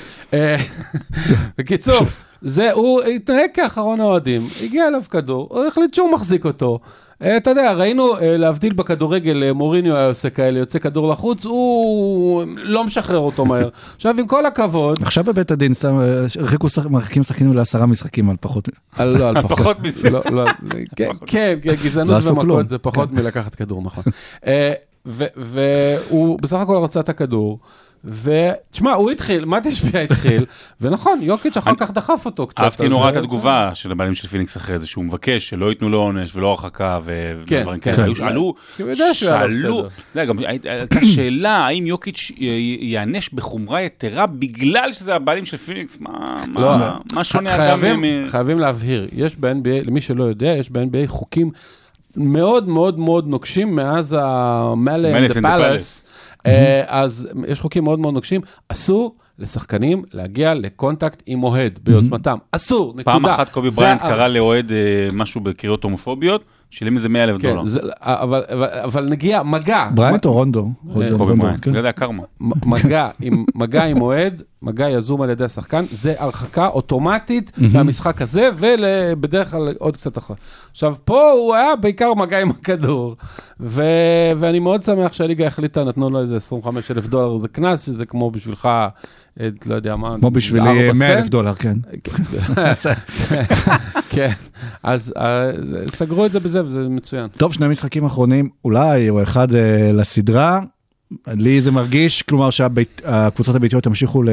[1.57, 2.05] בקיצור,
[2.41, 6.79] זה, הוא התנהג כאחרון האוהדים, הגיע אליו כדור, הוא החליט שהוא מחזיק אותו.
[7.23, 11.45] אה, אתה יודע, ראינו, אה, להבדיל בכדורגל, אה, מוריניו היה עושה כאלה, יוצא כדור לחוץ,
[11.45, 13.69] הוא לא משחרר אותו מהר.
[13.95, 15.73] עכשיו, עם כל הכבוד, עכשיו בבית הדין
[16.89, 18.69] מרחיקים שחקנים לעשרה משחקים על פחות.
[18.99, 19.79] לא, על פחות.
[19.79, 20.09] מזה.
[20.09, 20.45] לא, לא,
[20.95, 22.23] כן, כן, כן, גזענות.
[22.25, 24.03] ומכות זה פחות מלקחת כדור, נכון.
[25.35, 27.59] והוא בסך הכל רצה את הכדור,
[28.05, 30.45] ותשמע, הוא התחיל, מה תשפיע התחיל,
[30.81, 32.63] ונכון, יוקיץ' אחר כך דחף אותו קצת.
[32.63, 35.97] אהבתי נורא את התגובה של הבעלים של פיניקס אחרי זה, שהוא מבקש שלא ייתנו לו
[35.97, 37.93] עונש ולא הרחקה כן, ודברים כן.
[37.93, 38.15] כאלה.
[38.15, 39.79] שאלו, לא שאלו.
[39.79, 45.57] אתה יודע, גם היית- הייתה שאלה האם יוקיץ' ייענש בחומרה יתרה בגלל שזה הבעלים של
[45.57, 46.41] פיניקס, מה-
[47.15, 48.29] לא, שונה אדם חייבים, מ...
[48.29, 51.51] חייבים להבהיר, יש ב-NBA, למי שלא יודע, יש ב-NBA חוקים
[52.17, 56.01] מאוד מאוד מאוד נוקשים מאז ה-Malice Malice in the Palace.
[56.45, 62.37] אה, אז יש חוקים מאוד מאוד נוקשים, אסור לשחקנים להגיע ל contact עם אוהד ביוזמתם,
[62.51, 63.03] אסור, נקודה.
[63.03, 67.49] פעם אחת קובי בריינט קרא לאוהד אה, משהו בקריאות הומופוביות, שילם איזה 100 אלף כן,
[67.49, 67.65] דולר.
[67.65, 70.69] זה- אבל, אבל, אבל נגיע, מגע, בריינט או רונדו?
[71.17, 71.71] קובי בריינט, כן.
[71.71, 72.23] לא יודע, קרמה.
[72.65, 78.49] מגע עם, מגע עם אוהד, מגע יזום על ידי השחקן, זה הרחקה אוטומטית מהמשחק הזה,
[78.55, 80.33] ובדרך כלל עוד קצת אחר.
[80.71, 83.15] עכשיו, פה הוא היה בעיקר מגע עם הכדור,
[83.59, 83.83] ו,
[84.37, 88.31] ואני מאוד שמח שהליגה החליטה, נתנו לו איזה 25 אלף דולר, זה קנס, שזה כמו
[88.31, 88.69] בשבילך,
[89.39, 90.15] את לא יודע מה.
[90.19, 91.77] כמו בשבילי 100 אלף דולר, כן.
[94.09, 94.29] כן,
[94.83, 95.51] אז אה,
[95.91, 97.27] סגרו את זה בזה וזה מצוין.
[97.27, 100.61] טוב, שני משחקים אחרונים אולי, או אחד אה, לסדרה.
[101.27, 104.23] לי זה מרגיש, כלומר שהקבוצות הביתיות ימשיכו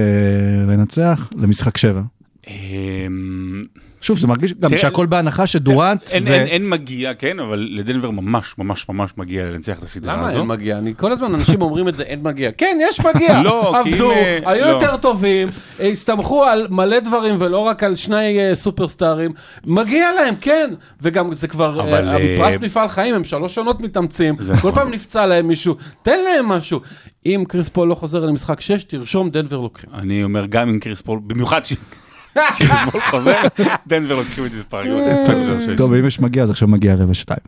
[0.66, 2.02] לנצח למשחק שבע.
[2.46, 3.62] אמ,
[4.00, 6.32] שוב, זה מרגיש גם תראה, שהכל בהנחה שדורנט אין, ו...
[6.32, 10.38] אין, אין מגיע, כן, אבל לדנבר ממש ממש ממש מגיע לנצח את הסדרה למה הזו.
[10.38, 10.78] אין מגיע?
[10.78, 12.50] אני כל הזמן אנשים אומרים את זה, אין מגיע.
[12.58, 13.42] כן, יש מגיע.
[13.44, 14.68] לא, כי עבדו, אם, אה, היו לא.
[14.70, 15.48] יותר טובים,
[15.80, 19.32] הסתמכו על מלא דברים ולא רק על שני אה, סופרסטארים.
[19.66, 20.70] מגיע להם, כן.
[21.02, 24.58] וגם זה כבר, אבל, אה, אה, פרס מפעל חיים, הם שלוש עונות מתאמצים, זה כל
[24.58, 24.74] נכון.
[24.74, 26.80] פעם נפצע להם מישהו, תן להם משהו.
[27.26, 29.90] אם קריס פול לא חוזר למשחק 6, תרשום דנבר לוקחים.
[29.94, 31.72] אני אומר גם עם קריס פול, במיוחד ש-
[32.90, 33.40] פול חוזר,
[33.86, 35.02] דנבר לוקחים את מספריות,
[35.76, 37.40] טוב, אם יש מגיע, אז עכשיו מגיע רבע שני.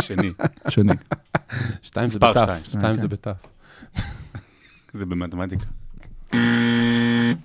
[0.00, 0.30] שני,
[0.68, 0.92] שני.
[1.82, 2.46] שתיים זה בתף.
[2.64, 2.98] שתיים.
[2.98, 3.46] זה בתף.
[4.92, 5.64] זה במתמטיקה.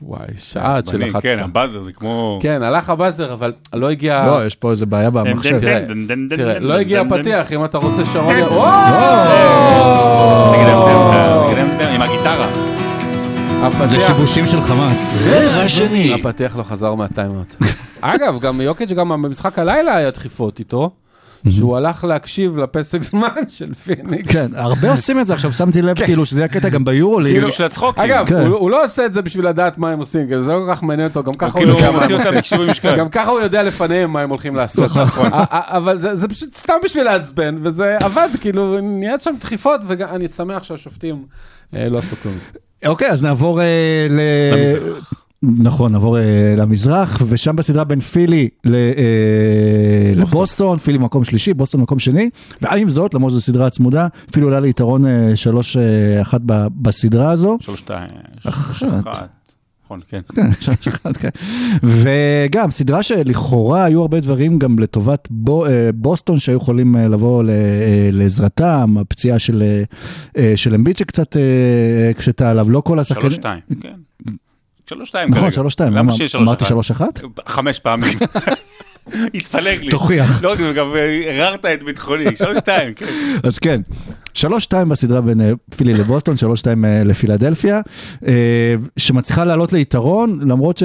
[0.02, 1.22] וואי, שעה עד שלחצת.
[1.22, 2.40] כן, הבאזר זה כמו...
[2.42, 4.26] כן, הלך הבאזר, אבל לא הגיע...
[4.26, 5.60] לא, יש פה איזה בעיה במחשב.
[6.30, 7.22] תראה, לא הגיע דן, דן.
[7.22, 8.36] פתיח, אם אתה רוצה שרון...
[11.96, 12.61] עם הגיטרה.
[13.70, 15.16] זה שיבושים של חמאס.
[15.30, 16.14] רבע שני.
[16.14, 17.56] הפתיח לא חזר מהטיימאוט.
[18.02, 20.92] אגב, גם יוקיץ' גם במשחק הלילה היה דחיפות איתו,
[21.50, 24.32] שהוא הלך להקשיב לפסק זמן של פיניקס.
[24.32, 27.34] כן, הרבה עושים את זה עכשיו, שמתי לב כאילו שזה היה קטע גם ביורו-ליג.
[27.34, 28.04] כאילו של הצחוקים.
[28.04, 28.46] אגב, כן.
[28.46, 30.84] הוא, לא עושה את זה בשביל לדעת מה הם עושים, כי זה לא כל כך
[30.84, 32.96] מעניין אותו, גם ככה הוא כאילו יודע מה הם עושים.
[32.98, 34.98] גם ככה הוא יודע לפניהם מה הם הולכים לעשות.
[34.98, 35.30] נכון.
[35.34, 40.28] א- אבל זה, זה פשוט סתם בשביל לעצבן, וזה עבד, כאילו, נהיה שם דחיפות, ואני
[40.28, 41.26] שמח שהשופטים
[41.76, 42.36] אה, לא עשו כלום.
[42.86, 43.68] אוקיי, אז נעבור אה,
[44.10, 44.20] ל...
[45.44, 46.24] נכון, נעבור אה,
[46.58, 52.30] למזרח, ושם בסדרה בין פילי ל- אה, לבוסטון, פילי מקום שלישי, בוסטון מקום שני,
[52.62, 55.82] ועם זאת, למרות שזו סדרה צמודה, פילי עולה ליתרון אה, שלוש אה,
[56.22, 57.58] אחת ב- בסדרה הזו.
[57.60, 58.08] שלוש שתיים,
[58.46, 58.76] אחת.
[58.76, 59.28] שלוש אחת.
[59.92, 60.22] נכון, כן.
[60.36, 60.88] כן, שלוש
[61.20, 61.30] כן.
[61.84, 67.44] וגם סדרה שלכאורה היו הרבה דברים גם לטובת בו, אה, בוסטון שהיו יכולים אה, לבוא
[67.50, 69.64] אה, לעזרתם, הפציעה של,
[70.56, 71.36] של אמביט שקצת
[72.10, 73.30] הקשתה עליו, לא כל השחקנים.
[73.30, 73.94] שלוש שתיים, כן.
[74.90, 75.52] שלוש שתיים נכון.
[75.52, 76.66] שלוש שתיים, למה אמרתי?
[76.66, 77.22] שלוש אחת?
[77.48, 78.18] חמש פעמים.
[79.34, 79.90] התפלג לי.
[79.90, 80.44] תוכיח.
[80.44, 80.88] לא, גם
[81.28, 82.36] הררת את ביטחוני.
[82.40, 83.06] שלוש שתיים, כן.
[83.44, 83.82] אז כן,
[84.34, 87.82] שלוש שתיים בסדרה בין אה, פילי לבוסטון, שלוש שתיים אה, לפילדלפיה,
[88.28, 88.34] אה,
[88.98, 90.78] שמצליחה לעלות ליתרון, למרות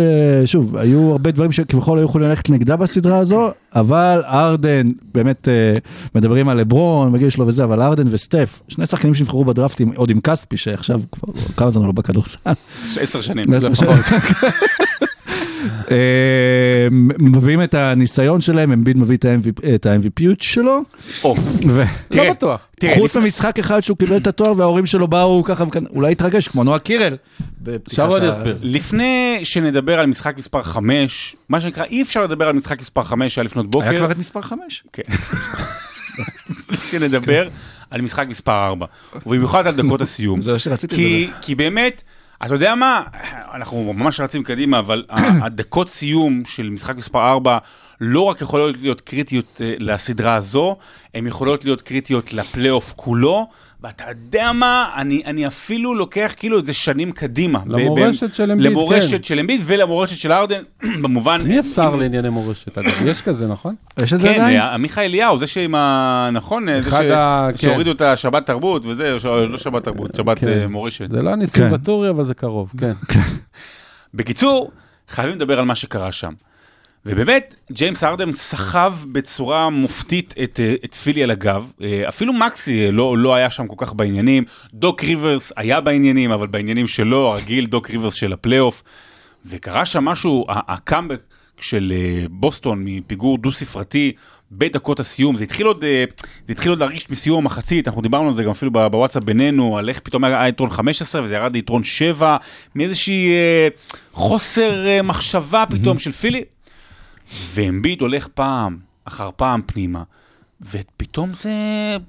[0.44, 5.78] ששוב, היו הרבה דברים שכביכול היו יכולים ללכת נגדה בסדרה הזו, אבל ארדן, באמת אה,
[6.14, 10.10] מדברים על לברון, מגיע שלו וזה, אבל ארדן וסטף, שני שחקנים שנבחרו בדראפט, עם- עוד
[10.10, 12.38] עם כספי, שעכשיו כבר כמה זמן לא בכדורסל.
[13.00, 13.44] עשר שנים.
[13.52, 13.96] לפחות.
[15.90, 15.96] אה,
[17.18, 19.16] מביאים את הניסיון שלהם, אמביד מביא
[19.74, 20.82] את ה-MVP שלו,
[21.24, 21.34] או,
[21.68, 21.82] ו...
[22.08, 22.68] תראה, לא בטוח.
[22.94, 26.64] חוץ ממשחק אחד שהוא קיבל את התואר וההורים שלו באו ככה, וכאן- אולי התרגש, כמו
[26.64, 27.16] נועה קירל.
[27.92, 28.58] שרון ה- יסביר.
[28.62, 33.34] לפני שנדבר על משחק מספר 5, מה שנקרא, אי אפשר לדבר על משחק מספר 5
[33.34, 33.88] שהיה לפנות בוקר.
[33.88, 34.84] היה כבר את מספר 5.
[34.92, 35.02] כן.
[36.82, 37.48] שנדבר
[37.90, 38.86] על משחק מספר 4,
[39.26, 40.42] ובמיוחד על דקות הסיום.
[40.42, 42.02] זה מה שרציתי כי, כי באמת,
[42.44, 43.02] אתה יודע מה,
[43.54, 45.04] אנחנו ממש רצים קדימה, אבל
[45.44, 47.58] הדקות סיום של משחק מספר 4
[48.00, 50.76] לא רק יכולות להיות קריטיות אה, לסדרה הזו,
[51.14, 53.46] הן יכולות להיות קריטיות לפלייאוף כולו,
[53.82, 57.58] ואתה יודע מה, אני, אני אפילו לוקח כאילו את זה שנים קדימה.
[57.58, 59.22] ב- למורשת של אמביד, למורשת כן.
[59.22, 60.62] של אמביד ולמורשת של ארדן,
[61.02, 61.40] במובן...
[61.44, 62.78] מי השר לענייני מורשת?
[62.78, 63.74] אגב, יש כזה, נכון?
[64.02, 64.60] יש את זה כן, עדיין?
[64.60, 66.28] אה, עמיחי אליהו, זה שעם ה...
[66.32, 66.66] נכון?
[66.66, 67.56] זה אחד ש- ה- כן.
[67.56, 70.48] שהורידו את השבת תרבות וזה, ש- לא שבת תרבות, שבת כן.
[70.48, 71.10] אה, מורשת.
[71.10, 71.72] זה לא הניסים כן.
[71.72, 72.92] ואטורי, אבל זה קרוב, כן.
[74.14, 74.70] בקיצור,
[75.08, 76.32] חייבים לדבר על מה שקרה שם.
[77.08, 81.70] ובאמת, ג'יימס הארדן סחב בצורה מופתית את, אה, את פילי על הגב.
[81.82, 84.44] אה, אפילו מקסי אה, לא, לא היה שם כל כך בעניינים.
[84.74, 88.82] דוק ריברס היה בעניינים, אבל בעניינים שלו, הרגיל דוק ריברס של הפלייאוף.
[89.46, 91.20] וקרה שם משהו, הקאמבק
[91.60, 91.92] של
[92.30, 94.12] בוסטון מפיגור דו-ספרתי
[94.52, 95.80] בדקות הסיום, זה התחיל עוד,
[96.46, 99.88] זה התחיל עוד להרגיש בסיום המחצית, אנחנו דיברנו על זה גם אפילו בוואטסאפ בינינו, על
[99.88, 102.36] איך פתאום היה יתרון 15 וזה ירד ליתרון 7,
[102.74, 103.30] מאיזושהי
[104.12, 106.44] חוסר מחשבה פתאום של פילי.
[107.34, 110.02] ואמביט הולך פעם אחר פעם פנימה,
[110.70, 111.50] ופתאום זה,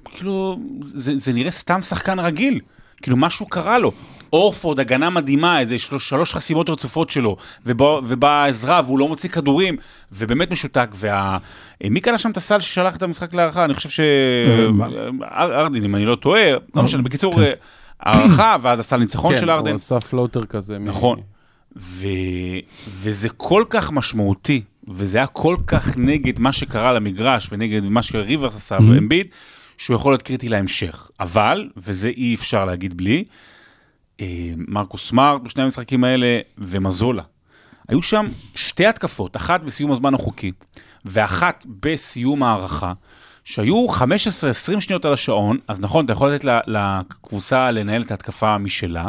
[0.04, 2.60] כאילו, זה, זה נראה סתם שחקן רגיל,
[3.02, 3.92] כאילו משהו קרה לו.
[4.32, 9.28] אורפורד, הגנה מדהימה, איזה שלוש, שלוש חסימות רצופות שלו, ובא, ובאה עזרה והוא לא מוציא
[9.28, 9.76] כדורים,
[10.12, 10.90] ובאמת משותק.
[10.94, 11.38] וה...
[11.84, 13.64] אה, מי קנה שם את הסל ששלח את המשחק להערכה?
[13.64, 14.00] אני חושב ש...
[14.72, 14.86] מה?
[15.22, 17.42] אר- ארדין, אם אני לא טועה, לא משנה, בקיצור, כן.
[17.42, 17.52] אה,
[18.00, 19.70] הערכה, ואז הסל ניצחון כן, של ארדן.
[19.70, 20.78] הוא עשה פלוטר כזה.
[20.78, 21.20] נכון.
[21.76, 22.06] ו...
[22.88, 28.56] וזה כל כך משמעותי, וזה היה כל כך נגד מה שקרה למגרש ונגד מה שריברס
[28.56, 28.82] עשה Mhm.
[28.82, 29.26] באמביד,
[29.78, 31.10] שהוא יכול להיות קריטי להמשך.
[31.20, 33.24] אבל, וזה אי אפשר להגיד בלי,
[34.20, 37.22] אה, מרקוס סמארט בשני המשחקים האלה ומזולה.
[37.88, 40.52] היו שם שתי התקפות, אחת בסיום הזמן החוקי,
[41.04, 42.92] ואחת בסיום ההערכה,
[43.44, 44.00] שהיו 15-20
[44.80, 49.08] שניות על השעון, אז נכון, אתה יכול לתת לקבוצה לנהל את ההתקפה משלה,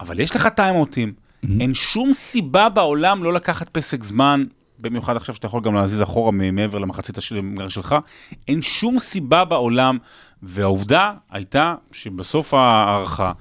[0.00, 1.12] אבל יש לך טיימאוטים.
[1.60, 4.44] אין שום סיבה בעולם לא לקחת פסק זמן,
[4.84, 7.94] במיוחד עכשיו שאתה יכול גם להזיז אחורה מעבר למחצית של המגרש שלך,
[8.48, 9.98] אין שום סיבה בעולם,
[10.42, 13.32] והעובדה הייתה שבסוף ההערכה,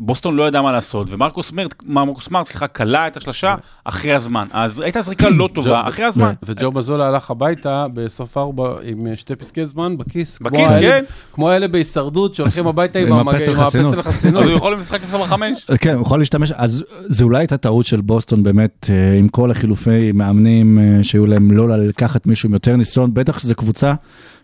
[0.00, 4.46] בוסטון לא ידע מה לעשות, ומרקוס מרט, מרקוס מרט, סליחה, כלה את השלשה אחרי הזמן.
[4.52, 6.32] אז הייתה זריקה לא טובה, אחרי הזמן.
[6.42, 10.38] וג'ו מזולה הלך הביתה בסוף ארבע עם אה, שתי פסקי זמן בכיס.
[10.38, 11.04] כמו בכיס, כן.
[11.32, 14.06] כמו האלה בהישרדות שהולכים הביתה עם הפסל חסינות.
[14.06, 15.66] אז הוא יכול לשחק עם 25.
[15.80, 19.50] כן, הוא יכול להשתמש, אז זה אולי הייתה טעות של בוסטון באמת, אה, עם כל
[19.50, 23.94] החילופי מאמנים אה, שהיו להם לא לקחת מישהו עם יותר ניסיון, בטח שזו קבוצה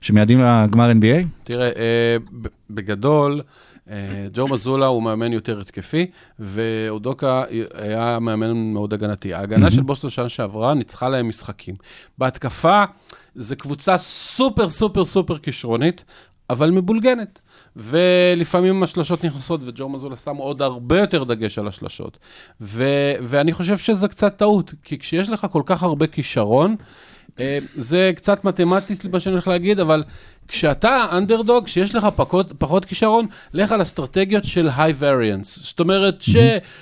[0.00, 1.26] שמייעדים לגמר NBA.
[1.44, 1.72] תראה, אה,
[2.42, 3.44] ב- בגדול, אה,
[4.32, 6.06] ג'ו מזולה הוא מאמן יותר התקפי,
[6.38, 7.44] ואודוקה
[7.74, 9.34] היה מאמן מאוד הגנתי.
[9.34, 11.74] ההגנה של בוסטון שנה שעברה ניצחה להם משחקים.
[12.18, 12.84] בהתקפה,
[13.34, 16.04] זו קבוצה סופר סופר סופר כישרונית,
[16.50, 17.40] אבל מבולגנת.
[17.76, 22.18] ולפעמים השלשות נכנסות, וג'ו מזולה שם עוד הרבה יותר דגש על השלשות.
[22.60, 26.84] ו- ואני חושב שזה קצת טעות, כי כשיש לך כל כך הרבה כישרון, אה,
[27.72, 30.02] זה קצת מתמטי, סליחה שאני הולך להגיד, אבל
[30.48, 35.58] כשאתה אנדרדוג, שיש לך פחות, פחות כישרון, לך על אסטרטגיות של היי וריאנס.
[35.62, 36.36] זאת אומרת, ש,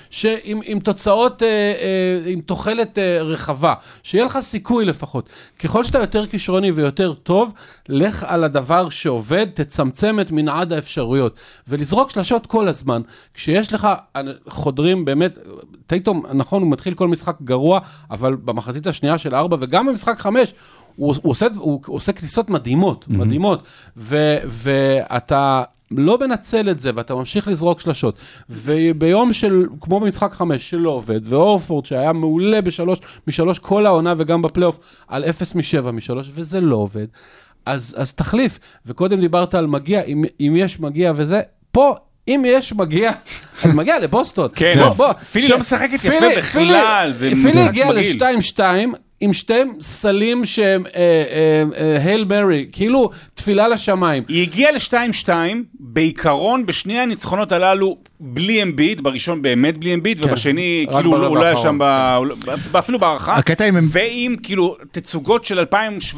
[0.09, 5.29] שעם עם תוצאות, אה, אה, עם תוחלת אה, רחבה, שיהיה לך סיכוי לפחות.
[5.59, 7.53] ככל שאתה יותר כישרוני ויותר טוב,
[7.89, 11.35] לך על הדבר שעובד, תצמצם את מנעד האפשרויות.
[11.67, 13.01] ולזרוק שלשות כל הזמן.
[13.33, 15.37] כשיש לך אה, חודרים באמת,
[15.87, 17.79] טייטום, נכון, הוא מתחיל כל משחק גרוע,
[18.11, 20.53] אבל במחצית השנייה של ארבע, וגם במשחק חמש,
[20.95, 23.17] הוא, הוא, עושה, הוא עושה כניסות מדהימות, mm-hmm.
[23.17, 23.63] מדהימות,
[23.97, 28.15] ו, ואתה לא מנצל את זה, ואתה ממשיך לזרוק שלשות,
[28.49, 34.41] וביום של, כמו במשחק חמש, שלא עובד, ואורפורד שהיה מעולה בשלוש, משלוש כל העונה וגם
[34.41, 37.07] בפלייאוף, על אפס משבע משלוש, וזה לא עובד,
[37.65, 38.59] אז, אז תחליף.
[38.85, 41.41] וקודם דיברת על מגיע, אם, אם יש מגיע וזה,
[41.71, 41.95] פה...
[42.27, 43.11] אם יש מגיע,
[43.63, 44.49] אז מגיע לבוסטון.
[44.55, 45.13] כן, בוא, בוא.
[45.31, 48.23] פילי ש- לא משחקת יפה פילי- בכלל, זה פילי- פילי משחק הגיע מגעיל.
[48.23, 48.61] ל-2-2
[49.21, 50.83] עם שתי סלים שהם
[52.03, 54.23] הייל מרי, כאילו תפילה לשמיים.
[54.27, 55.29] היא הגיעה ל-2-2,
[55.93, 61.35] בעיקרון בשני הניצחונות הללו בלי אמביט, בראשון באמת בלי אמביט, כן, ובשני כאילו הוא ברבע
[61.39, 62.35] לא היה שם, ב- הוא לא-
[62.79, 63.35] אפילו בהערכה.
[63.35, 63.75] הקטע עם...
[63.91, 65.65] ועם כאילו תצוגות של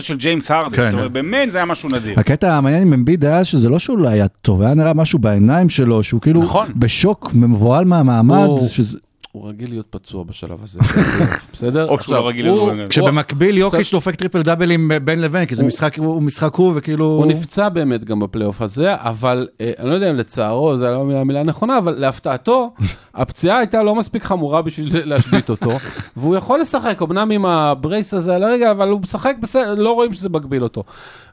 [0.00, 0.84] של ג'יימס הרדן, כן.
[0.84, 2.20] זאת אומרת באמת זה היה משהו נדיר.
[2.20, 5.68] הקטע המעניין עם אמביד היה שזה לא שהוא לא היה טוב, היה נראה משהו בעיניים
[5.68, 6.66] שלו, שהוא כאילו נכון.
[6.76, 8.98] בשוק, מבוהל מהמעמד, הוא- שזה...
[9.36, 10.78] הוא רגיל להיות פצוע בשלב הזה,
[11.52, 11.88] בסדר?
[11.88, 12.88] או שהוא לא רגיל הוא- לדברים.
[12.88, 17.04] כשבמקביל יוקיץ' דופק טריפל דאבל עם בין לבין, כי זה משחק הוא משחק הוא וכאילו...
[17.04, 21.00] הוא נפצע באמת גם בפלייאוף הזה, אבל אה, אני לא יודע אם לצערו, זו לא
[21.20, 22.70] המילה הנכונה, אבל להפתעתו,
[23.14, 25.70] הפציעה הייתה לא מספיק חמורה בשביל להשבית אותו,
[26.16, 29.92] והוא יכול לשחק, אמנם עם ה brace הזה על הרגל, אבל הוא משחק בסדר, לא
[29.94, 30.82] רואים שזה מגביל אותו.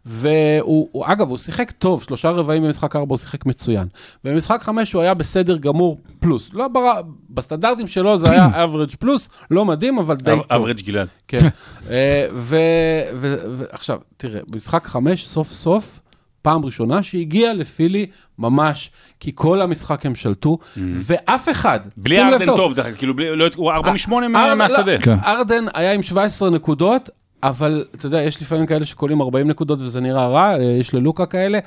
[0.06, 3.88] והוא, הוא- אגב, הוא שיחק טוב, שלושה רבעים במשחק ארבע הוא שיחק מצוין.
[4.26, 6.50] ובמשחק חמש הוא היה בסדר גמור פלוס.
[6.54, 6.92] לא בר...
[7.30, 10.42] בסטנדרטים שלו זה היה average פלוס, לא מדהים, אבל די טוב.
[10.52, 11.08] אברג' גלעד.
[11.28, 11.48] כן.
[11.90, 12.58] אה, ו-
[13.16, 16.00] ו- ועכשיו, תראה, במשחק חמש, סוף סוף,
[16.42, 18.06] פעם ראשונה שהגיע לפילי
[18.40, 21.80] ממש, כי כל המשחק הם שלטו, ואף אחד.
[21.98, 24.94] בלי ארדן טוב, דרך אגב, כאילו בלי- לא- הוא 4 מ-8 אר- מהשדה.
[24.94, 25.16] לא, כן.
[25.26, 27.10] ארדן היה עם 17 נקודות,
[27.44, 31.26] אבל אתה יודע, יש לפעמים כאלה שקולים 40 נקודות וזה נראה רע, אה, יש ללוקה
[31.26, 31.60] כאלה.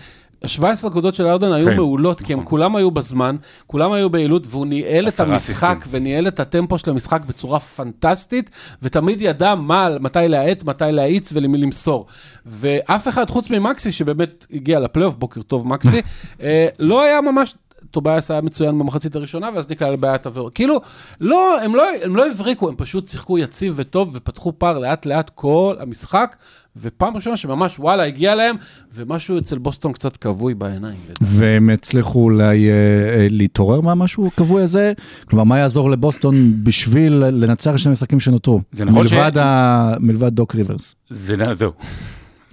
[0.44, 4.46] 17 נקודות של ארדן היו כן, מעולות, כי הם כולם היו בזמן, כולם היו ביעילות,
[4.46, 6.00] והוא ניהל את המשחק אסיסטים.
[6.00, 8.50] וניהל את הטמפו של המשחק בצורה פנטסטית,
[8.82, 12.06] ותמיד ידע מה, מתי להאט, מתי להאיץ ולמי למסור.
[12.46, 16.02] ואף אחד חוץ ממקסי, שבאמת הגיע לפלייאוף, בוקר טוב מקסי,
[16.42, 17.54] אה, לא היה ממש...
[17.90, 20.54] טובייס היה מצוין במחצית הראשונה, ואז נקלע לבעיית עבירות.
[20.54, 20.80] כאילו,
[21.20, 25.30] לא, הם לא, הם לא הבריקו, הם פשוט שיחקו יציב וטוב, ופתחו פער לאט לאט
[25.34, 26.36] כל המשחק,
[26.82, 28.56] ופעם ראשונה שממש וואלה, הגיע להם,
[28.94, 30.96] ומשהו אצל בוסטון קצת כבוי בעיניים.
[31.20, 34.92] והם הצליחו אולי אה, אה, להתעורר מהמשהו הכבוי הזה?
[35.28, 36.34] כלומר, מה יעזור לבוסטון
[36.64, 38.60] בשביל לנצח שני משחקים שנותרו?
[38.72, 40.94] זה נכון ש- מלבד ה- מלבד דוק ריברס.
[41.10, 41.72] זה זהו,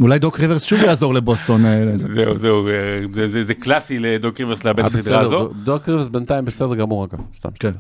[0.01, 1.65] אולי דוק ריברס שוב יעזור לבוסטון.
[1.65, 2.13] אה, לזה.
[2.13, 2.71] זהו, זהו, אה,
[3.13, 5.49] זה- זה- זה קלאסי לדוק ריברס לאבד אה, את הסדרה הזו.
[5.63, 7.19] דוק ריברס בינתיים בסדר גמור, אגב.
[7.37, 7.49] סתם.
[7.59, 7.71] כן.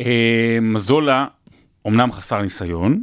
[0.00, 1.26] אה, מזולה
[1.84, 3.02] אומנם חסר ניסיון,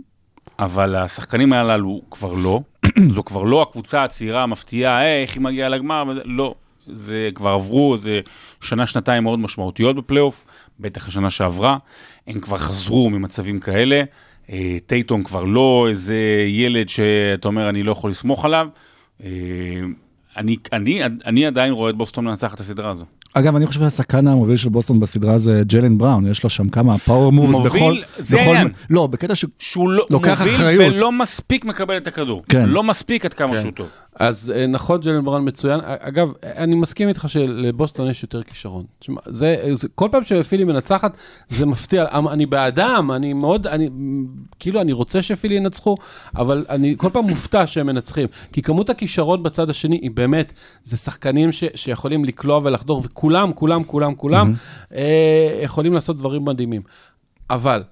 [0.60, 2.62] אבל השחקנים הללו כבר לא.
[3.15, 6.56] זו כבר לא הקבוצה הצעירה המפתיעה, "אה, איך היא מגיעה לגמר, לא.
[6.88, 8.19] זה כבר עברו, זה
[8.62, 10.45] שנה, שנתיים מאוד משמעותיות בפלייאוף,
[10.80, 11.78] בטח השנה שעברה.
[12.28, 14.02] הם כבר חזרו ממצבים כאלה.
[14.52, 18.67] אה, טייטום כבר לא איזה ילד שאתה אומר, אני לא יכול לסמוך עליו.
[19.24, 19.30] אה,
[20.38, 23.06] אני, אני, אני עדיין רואה את בוסטון לנצח את הסדרה הזו.
[23.34, 26.98] אגב, אני חושב שהשחקן המוביל של בוסטון בסדרה זה ג'לן בראון, יש לו שם כמה
[26.98, 27.72] פאוור מובס מוביל?
[27.82, 27.96] בכל...
[28.18, 28.70] זה בכל- העניין.
[28.89, 29.46] לא, בקטע ש...
[29.60, 30.94] שהוא לא, לוקח מוביל אחריות.
[30.96, 32.44] ולא מספיק מקבל את הכדור.
[32.50, 32.70] כן.
[32.70, 33.62] לא מספיק עד כמה כן.
[33.62, 33.88] שהוא טוב.
[34.15, 35.80] אז אה, נכון, ג'לן ברן מצוין.
[35.80, 38.86] א- אגב, אני מסכים איתך שלבוסטון יש יותר כישרון.
[39.00, 41.17] תשמע, זה, זה, כל פעם שפילי מנצחת,
[41.50, 42.06] זה מפתיע.
[42.17, 43.89] אמ- אני בעדם, אני מאוד, אני,
[44.60, 45.95] כאילו, אני רוצה שפילי ינצחו,
[46.36, 48.28] אבל אני כל פעם מופתע שהם מנצחים.
[48.54, 53.84] כי כמות הכישרון בצד השני היא באמת, זה שחקנים ש, שיכולים לקלוע ולחדור, וכולם, כולם,
[53.84, 54.54] כולם, כולם,
[54.95, 56.82] אה, יכולים לעשות דברים מדהימים.
[57.50, 57.84] אבל,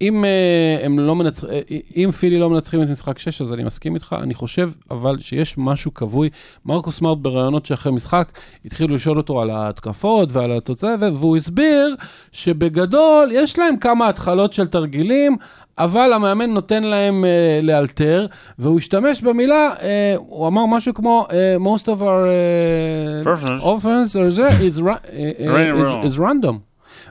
[0.00, 1.44] אם, uh, הם לא מנצח...
[1.44, 1.48] uh,
[1.96, 4.16] אם פילי לא מנצחים את משחק 6, אז אני מסכים איתך.
[4.22, 6.30] אני חושב אבל שיש משהו כבוי.
[6.66, 8.28] מרקוס סמארט בראיונות שאחרי משחק,
[8.64, 11.96] התחילו לשאול אותו על ההתקפות ועל התוצאה, והוא הסביר
[12.32, 15.36] שבגדול יש להם כמה התחלות של תרגילים,
[15.78, 18.26] אבל המאמן נותן להם uh, לאלתר,
[18.58, 19.82] והוא השתמש במילה, uh,
[20.16, 21.32] הוא אמר משהו כמו, uh,
[21.64, 24.16] most of our uh, Offense.
[24.16, 26.67] or is, uh, uh, Run is, is random.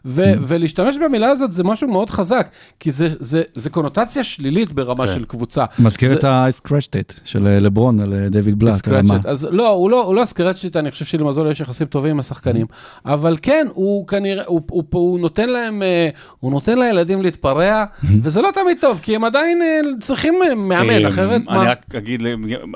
[0.10, 2.48] ו- ולהשתמש במילה הזאת זה משהו מאוד חזק,
[2.80, 5.14] כי זה- זה זה קונוטציה שלילית ברמה כן.
[5.14, 5.66] של קבוצה.
[5.80, 8.88] מזכיר זה- את ה-scratched של אה, לברון על אה, דיוויד בלאט.
[9.26, 12.66] אז לא, הוא לא, הוא לא סקרצ'ט, אני חושב שלמזול יש יחסים טובים עם השחקנים,
[13.06, 17.84] אבל כן, הוא כנראה, הוא, הוא, הוא, הוא נותן להם, אה, הוא נותן לילדים להתפרע,
[18.22, 19.60] וזה לא תמיד טוב, כי הם עדיין
[20.02, 21.64] צריכים מאמן, אה, אחרת אני מה?
[21.72, 22.22] רק אגיד,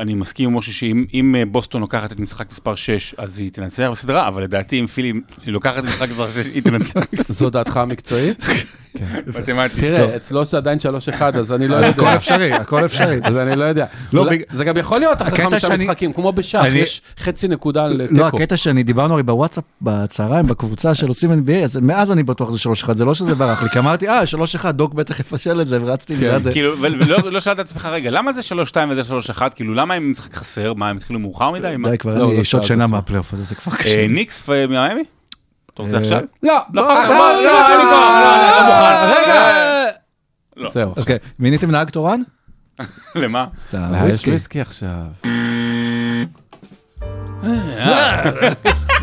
[0.01, 3.89] אני מסכים עם משה שאם אם, בוסטון לוקחת את משחק מספר 6, אז היא תנצח
[3.91, 5.13] בסדרה, אבל לדעתי אם פילי
[5.45, 6.99] לוקחת את משחק מספר 6, היא תנצח.
[7.29, 8.43] זו דעתך המקצועית?
[9.39, 9.79] מתמטית.
[9.79, 10.77] תראה, אצלו זה עדיין
[11.19, 12.15] 3-1, אז אני לא הכל יודע.
[12.15, 13.19] אפשרי, הכל אפשרי.
[13.23, 13.85] אז אני לא יודע.
[14.13, 17.95] לא, זה גם יכול להיות אחרי חמישה משחקים, כמו בשח, אני- יש חצי נקודה לא,
[18.03, 18.27] לתיקו.
[18.37, 22.57] הקטע שאני, דיברנו הרי בוואטסאפ בצהריים, בקבוצה של עושים NBA, אז מאז אני בטוח זה
[22.85, 24.21] 3-1, זה לא שזה ברח לי, כי אמרתי, אה,
[24.63, 26.47] 3-1, דוק בטח יפשל את זה, ורצתי מיד.
[26.51, 28.45] כאילו, ו- ולא לא שאלת את עצמך, רגע, למה זה 3-2
[28.91, 29.41] וזה 3-1?
[29.55, 30.73] כאילו, למה הם משחק חסר?
[30.73, 31.73] מה, הם התחילו מאוחר מדי?
[31.77, 31.89] מה?
[31.89, 32.87] די, כבר לא, אין לא לי שעות שינה.
[32.87, 34.07] מהפלייאוף הזה, זה כבר אה, קשה.
[34.07, 35.01] ניקס ומיאמי?
[35.73, 36.21] אתה רוצה אה, עכשיו?
[36.43, 39.21] לא, לא, אה, חבל, אה, לא, אין לי כוח, לא, אני לא מוכן.
[39.21, 39.91] רגע.
[40.57, 40.69] לא.
[40.69, 40.93] זהו.
[40.97, 42.19] אוקיי, מיניתם נהג תורן?
[43.15, 43.45] למה?
[43.73, 44.27] אה, יש.
[44.27, 44.93] וויסקי עכשיו.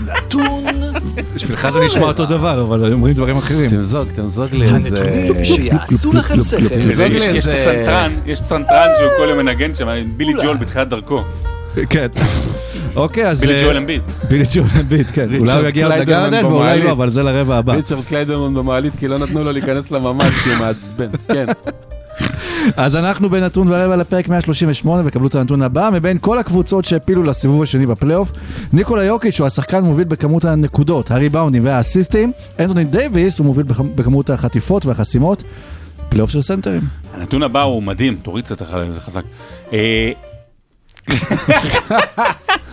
[0.06, 0.64] נתון
[1.34, 3.70] בשבילך זה נשמע אותו דבר, אבל אומרים דברים אחרים.
[3.70, 4.88] תמזוג, תמזוג לי איזה...
[5.02, 6.68] הנתונים שיעשו לכם שכל.
[6.68, 7.52] תמזוג לי יש- יש איזה...
[7.84, 11.24] פסנתרן, יש פסנתרן שהוא כל יום מנגן שם, בילי ג'ואל בתחילת דרכו.
[11.90, 12.06] כן.
[12.96, 13.40] אוקיי, אז...
[13.40, 14.02] בילי אה, ג'ואל אמביד.
[14.28, 15.28] בילי ג'ואל אמביד, כן.
[15.38, 16.82] אולי הוא יגיע לגרדן ואולי.
[16.82, 17.72] לא, אבל זה לרבע הבא.
[17.74, 21.08] ריצ'רד קליידרמן במעלית, כי לא נתנו לו להיכנס לממ"ד, כי הוא מעצבן.
[21.34, 21.46] כן.
[22.76, 27.62] אז אנחנו בנתון ורבע לפרק 138 וקבלו את הנתון הבא מבין כל הקבוצות שהעפילו לסיבוב
[27.62, 28.28] השני בפלייאוף
[28.72, 34.30] ניקולה יוקיץ' הוא השחקן מוביל בכמות הנקודות, הריבאונדים והאסיסטים אנטוני דייוויס הוא מוביל בכ- בכמות
[34.30, 35.42] החטיפות והחסימות
[36.08, 36.80] פלייאוף של סנטרים.
[37.14, 39.22] הנתון הבא הוא מדהים, תוריד קצת אחרי זה חזק.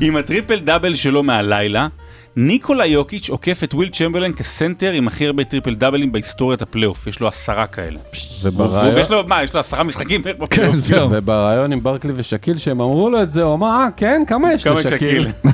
[0.00, 1.88] עם הטריפל דאבל שלו מהלילה,
[2.36, 7.20] ניקולה יוקיץ' עוקף את ווילט צ'מברלין כסנטר עם הכי הרבה טריפל דאבלים בהיסטוריית הפלייאוף, יש
[7.20, 7.98] לו עשרה כאלה.
[8.42, 10.76] וברעיון- ויש לו, מה, יש לו עשרה משחקים בפלייאוף?
[10.76, 11.08] זהו.
[11.12, 14.64] ובריאיון עם ברקלי ושאקיל, שהם אמרו לו את זה, הוא אמר, אה, כן, כמה יש
[14.64, 15.26] כמה לשקיל?
[15.28, 15.50] שקיל?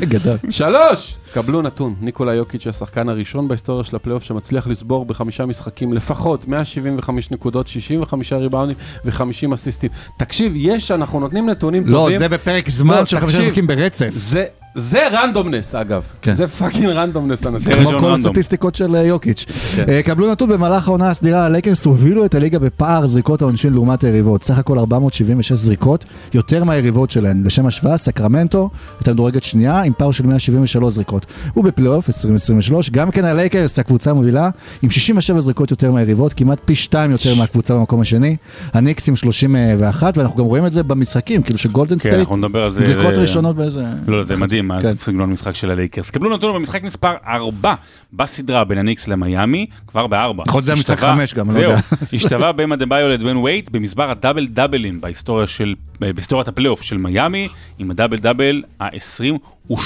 [0.08, 0.36] גדול.
[0.50, 1.16] שלוש!
[1.34, 7.30] קבלו נתון, ניקולה יוקיץ' השחקן הראשון בהיסטוריה של הפלייאוף שמצליח לצבור בחמישה משחקים לפחות 175
[7.30, 9.90] נקודות, 65 ריבאונדים ו-50 אסיסטים.
[10.18, 12.18] תקשיב, יש, אנחנו נותנים נתונים לא, טובים.
[12.18, 13.42] זה בפרק לא, זמן של חמישה.
[13.42, 14.08] משחקים ברצף.
[14.12, 14.44] זה,
[14.78, 16.32] זה randomness אגב, כן.
[16.32, 17.42] זה fucking randomness.
[17.56, 18.12] זה כמו כל.
[18.12, 19.44] הסטטיסטיקות של אה, יוקיץ'.
[19.76, 19.84] כן.
[19.88, 24.44] אה, קבלו נתון במהלך העונה הסדירה, הלייקרס הובילו את הליגה בפער זריקות העונשין לעומת היריבות.
[24.44, 27.42] סך הכל 476 זריקות, יותר מהיריבות שלהן.
[27.46, 31.26] לשם השוואה, סקרמנטו הייתה מדורגת שנייה עם פער של 173 זריקות.
[31.56, 34.50] ובפלייאוף 2023, גם כן הלייקרס, הקבוצה המובילה,
[34.82, 38.36] עם 67 זריקות יותר מהיריבות, כמעט פי שתיים יותר מהקבוצה במקום השני.
[38.72, 42.62] הניקס עם 31, ואנחנו גם רואים את זה במשחקים, כאילו שגולדן כן, סטייט, אנחנו נדבר
[42.62, 42.82] על זה.
[42.82, 43.84] זריקות זה- ראשונות באיזה...
[44.06, 44.88] לא, זה מדהים, כן.
[44.88, 46.10] הסגנון המשחק של הלייקרס.
[46.10, 47.74] קבלו נתון במשחק מספר 4
[48.12, 50.44] בסדרה בין הניקס למיאמי, כבר בארבע.
[50.48, 51.80] יכול להיות זה משחק השתווה- חמש גם, אני לא יודע.
[52.12, 57.48] השתווה באם אדבאיו לדוויין ווייד במספר הדאבל דאבלים בהיסטוריה של, בהיסטוריית הפלייאוף של מיאמי,
[57.78, 59.76] עם הדאבל דאבל ה-22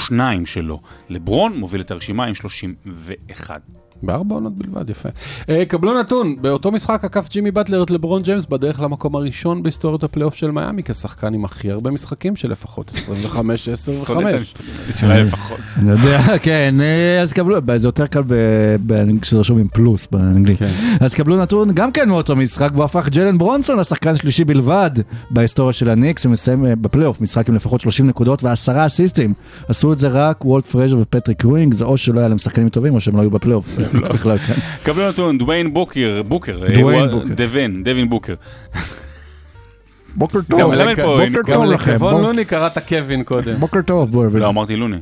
[0.45, 0.81] שלו.
[1.09, 3.61] לברון מוביל את הרשימה עם 31.
[4.03, 5.09] בארבע עונות בלבד, יפה.
[5.41, 10.03] אה, קבלו נתון, באותו משחק עקף ג'ימי באטלר את לברון ג'יימס בדרך למקום הראשון בהיסטוריות
[10.03, 14.05] הפלייאוף של מיאמי, כשחקן עם הכי הרבה משחקים של לפחות 25, 10 ו-5.
[14.05, 14.29] שונא
[14.89, 15.59] את של הלפחות.
[15.77, 18.21] אני יודע, כן, אה, אז קבלו, זה יותר קל
[19.21, 20.59] כשזה רשום עם פלוס באנגלית.
[20.59, 20.71] כן.
[20.99, 24.91] אז קבלו נתון גם כן מאותו משחק, והוא הפך ג'לן ברונסון לשחקן שלישי בלבד
[25.29, 29.33] בהיסטוריה של הניקס, שמסיים אה, בפלייאוף משחק עם לפחות 30 נקודות ועשרה אסיסטים.
[29.67, 32.95] עשו את זה רק וולט פרייז'ר ופטריק יואינג, זה או שלא היה להם שחקנים טובים
[32.95, 33.65] או שהם לא היו בפלייאוף.
[33.99, 34.53] בכלל, כן.
[34.83, 37.33] קבלו נתון, דוויין בוקר, בוקר, אה, דוויין בוקר.
[37.35, 38.33] דווין, דווין בוקר.
[40.15, 43.55] בוקר גם טוב, בוקר גם טוב לכם, בוק- לוני קראת קווין קודם.
[43.59, 44.29] בוקר טוב, בואו.
[44.29, 44.97] לא, אמרתי לוני.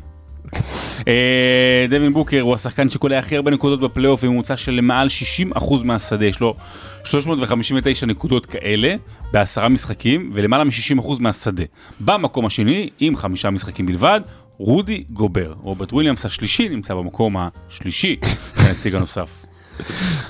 [1.08, 6.26] אה, דווין בוקר הוא השחקן שקולע הכי הרבה נקודות בפלייאוף בממוצע של למעל 60% מהשדה,
[6.26, 6.56] יש לו
[7.04, 8.96] 359 נקודות כאלה
[9.34, 11.64] בעשרה משחקים ולמעלה מ-60% מהשדה.
[12.00, 14.22] במקום השני, עם חמישה משחקים בלבד,
[14.60, 15.54] רודי גובר.
[15.62, 18.16] רוברט וויליאמס השלישי נמצא במקום השלישי,
[18.56, 19.46] הנציג הנוסף.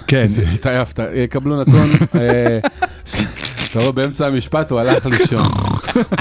[0.08, 1.00] כן, התעייפת.
[1.00, 1.89] אה, קבלו נתון.
[2.15, 2.60] אה,
[3.72, 5.48] אתה רואה, באמצע המשפט הוא הלך לישון.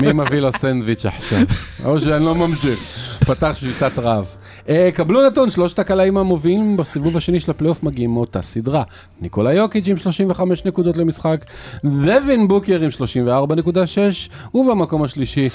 [0.00, 1.38] מי מביא לו סנדוויץ' עכשיו?
[1.84, 2.78] או שאני לא ממשיך.
[3.26, 4.26] פתח שביתת רעב.
[4.68, 8.82] אה, קבלו נתון, שלושת הקלעים המובילים בסיבוב השני של הפלייאוף מגיעים מאותה סדרה.
[9.20, 11.44] ניקולה יוקיץ' עם 35 נקודות למשחק,
[11.84, 15.48] דווין בוקר עם 34.6, ובמקום השלישי,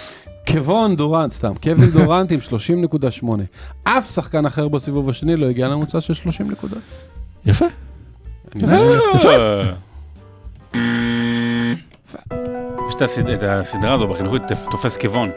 [0.47, 2.39] קוון דורנט, סתם, קווין דורנט עם
[3.19, 3.25] 30.8.
[3.83, 6.79] אף שחקן אחר בסיבוב השני לא הגיע לממוצע של 30 נקודות.
[7.45, 7.65] יפה.
[8.55, 9.73] יודע.
[12.89, 14.41] יש את הסד- את הסדרה הזו בחינוכית,
[14.71, 15.29] תופס כיוון.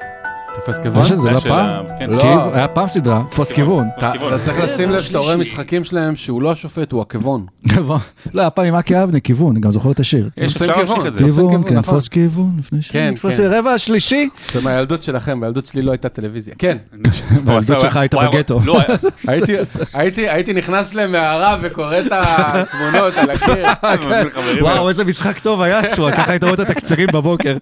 [0.57, 1.03] תופס כיוון?
[1.05, 1.85] יש את זה, לא של פעם?
[1.99, 2.11] כן.
[2.11, 2.21] לא.
[2.21, 3.89] כיב- היה פעם סדרה, תפוס כיוון.
[4.13, 4.35] כיוון.
[4.35, 7.47] אתה צריך לשים לב שאתה רואה משחקים שלהם שהוא לא השופט, הוא הכיוון.
[7.69, 8.01] כיוון.
[8.35, 10.29] לא, היה פעם עם אקי אבני, כיוון, אני גם זוכר את השיר.
[10.37, 11.07] יש אפשר להמשיך כיוון.
[11.07, 11.19] את זה.
[11.21, 11.95] תופסים כיוון, כיוון, כן, נכון.
[11.95, 12.91] תפוס כיוון, לפני ש...
[12.91, 13.29] כן, כן.
[13.51, 14.29] רבע השלישי.
[14.53, 16.55] זה מהילדות שלכם, בילדות שלי לא הייתה טלוויזיה.
[16.59, 16.77] כן,
[17.47, 18.61] הילדות שלך וואי, בגטו.
[18.65, 18.81] לא,
[19.29, 19.57] הייתי-
[19.95, 23.67] הייתי- הייתי נכנס למערה וקורא את התמונות על הקיר.
[24.35, 25.83] חברים, וואו, איזה משחק טוב היה,
[26.13, 27.57] ככה היית רואה את התקצירים בבוקר.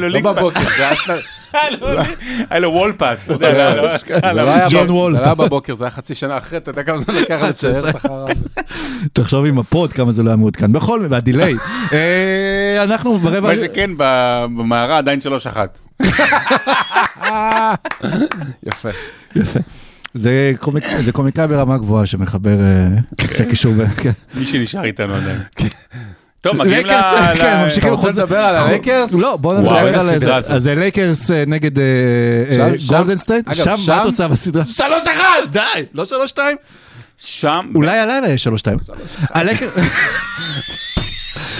[0.00, 0.96] לא בבוקר, זה היה.
[1.52, 1.88] היה לו-
[2.50, 5.16] היה לו wall pass, אתה יודע, לא- זה לא ג'ון וול.
[5.16, 7.88] זה לא היה בבוקר, זה היה חצי שנה אחרי, אתה יודע כמה זמן לקח לצייר
[7.88, 8.44] את החרא הזה.
[9.12, 10.72] תחשוב עם הפוד כמה זה לא היה מעודכן.
[10.72, 11.54] בכל מקרה, וה delay.
[11.92, 13.40] אה, אנחנו ברבע...
[13.40, 16.02] מה שכן, במערה עדיין 3-1.
[18.66, 18.88] יפה.
[19.36, 19.60] יפה.
[20.14, 22.86] זה קומיק- זה קומיקאי ברמה גבוהה שמחבר, אה,
[23.30, 23.72] עושה קישור.
[23.96, 24.10] כן.
[24.34, 25.38] מי שנשאר איתנו עדיין.
[26.42, 26.88] טוב, מגיעים ל...
[26.88, 27.92] לייקרס, ל- כן, ממשיכים.
[27.92, 29.12] אתה רוצה לדבר על הלייקרס?
[29.12, 30.36] לא, בוא נדבר על זה.
[30.36, 31.84] אז זה לייקרס אה, נגד אה,
[32.60, 33.54] אה, גולדן סטייט.
[33.54, 34.64] שם, מה את עושה בסדרה?
[34.64, 35.40] שלוש אחד!
[35.50, 35.60] די,
[35.94, 36.56] לא שלוש שתיים?
[37.18, 38.78] שם, אולי הלילה יש שלוש שתיים.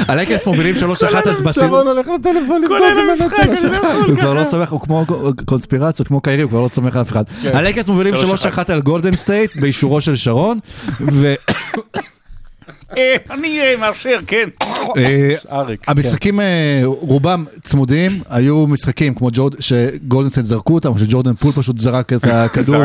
[0.08, 1.66] הלייקרס מובילים שלוש אחת, אז בסדרה...
[1.66, 4.08] שרון הולך לטלפון לבדוק אם המשחק, שלוש אני לא אחד.
[4.08, 5.06] הוא כבר לא סומך, הוא כמו
[5.44, 7.24] קונספירציות, כמו קיירי, הוא כבר לא סומך על אף אחד.
[7.42, 7.56] כן.
[7.56, 8.52] הלייקרס מובילים שלוש שלוש אחת.
[8.52, 10.58] אחת על גולדן סטייט באישורו של שרון,
[11.00, 11.34] ו...
[13.30, 14.48] אני אה, מאשר, כן.
[14.96, 15.34] אה.
[15.86, 19.30] המשחקים אה, רובם צמודים, היו משחקים גולדן
[20.28, 22.84] סטייט זרקו אותם, או שג'ורדן פול פשוט זרק את הכדור.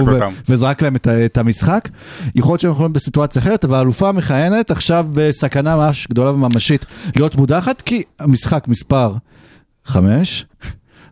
[0.50, 0.96] וזרק להם
[1.26, 1.90] את המשחק.
[2.36, 6.86] יכול להיות שהם יכולים בסיטואציה אחרת, אבל האלופה המכהנת עכשיו בסכנה ממש גדולה וממשית
[7.16, 9.14] להיות מודחת, כי המשחק מספר
[9.86, 10.46] 5,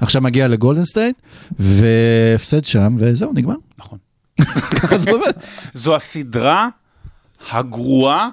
[0.02, 1.22] עכשיו מגיע לגולדן סטייט,
[1.60, 3.56] והפסד שם, וזהו, נגמר.
[3.80, 3.98] נכון.
[5.74, 6.70] זו הסדרה
[7.52, 8.30] הגרועה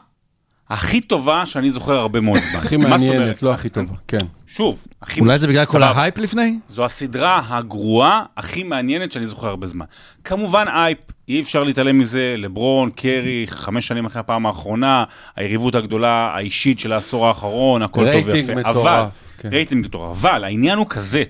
[0.73, 2.61] הכי טובה שאני זוכר הרבה מאוד זמן.
[2.61, 2.77] הכי?
[2.77, 3.95] מעניינת, לא הכי טובה.
[4.09, 4.19] כן.
[4.47, 5.21] שוב, הכי...
[5.21, 5.83] אולי זה בגלל כל.
[5.83, 6.59] ההייפ לפני?
[6.69, 9.85] זו הסדרה הגרועה הכי מעניינת שאני זוכר הרבה זמן.
[10.25, 10.99] כמובן הייפ,
[11.29, 15.05] אי אפשר להתעלם מזה, לברון, קרי, חמש שנים אחרי הפעם האחרונה,
[15.37, 18.71] היריבות הגדולה האישית של העשור האחרון, הכל טוב רייטינג ויפה.
[18.71, 19.05] מטורף, אבל,
[19.39, 19.49] כן.
[19.49, 21.23] רייטינג מטורף, אבל העניין הוא כזה,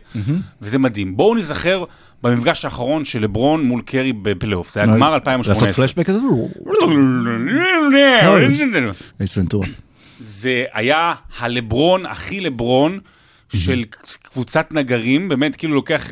[0.62, 1.16] וזה מדהים.
[1.16, 1.84] בואו נזכר
[2.23, 5.68] במפגש האחרון של לברון מול קרי בפלייאוף, זה היה גמר 2018.
[5.68, 6.18] לעשות פלשבק כזה?
[9.20, 9.66] אייס ונטורה.
[10.18, 12.99] זה היה הלברון, הכי לברון
[13.57, 13.85] של
[14.23, 16.11] קבוצת נגרים, באמת כאילו לוקח,